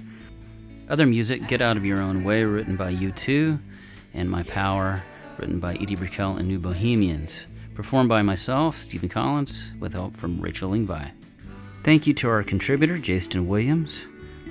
[0.88, 3.58] Other music, Get Out of Your Own Way, written by U2,
[4.14, 5.02] and My Power,
[5.38, 10.40] written by Edie Brickell and New Bohemians, performed by myself, Stephen Collins, with help from
[10.40, 11.10] Rachel Lingby.
[11.82, 14.00] Thank you to our contributor, Jason Williams.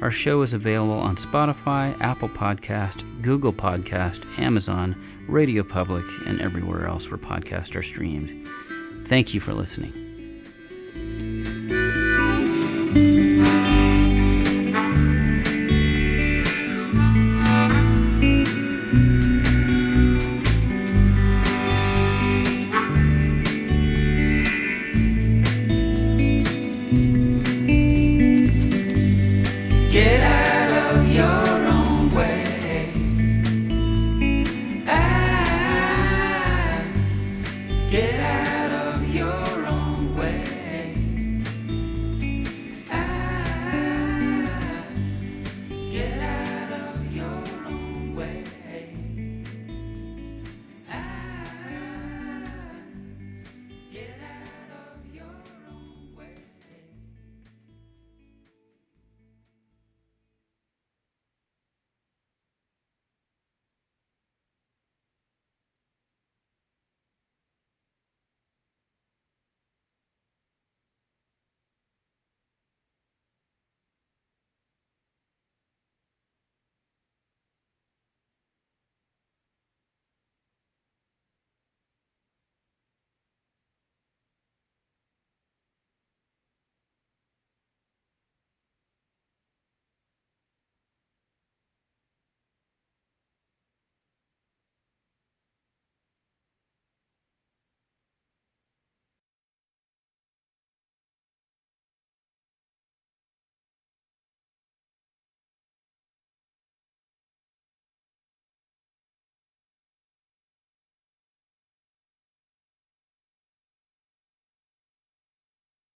[0.01, 6.85] Our show is available on Spotify, Apple Podcast, Google Podcast, Amazon, Radio Public, and everywhere
[6.85, 8.47] else where podcasts are streamed.
[9.05, 10.03] Thank you for listening.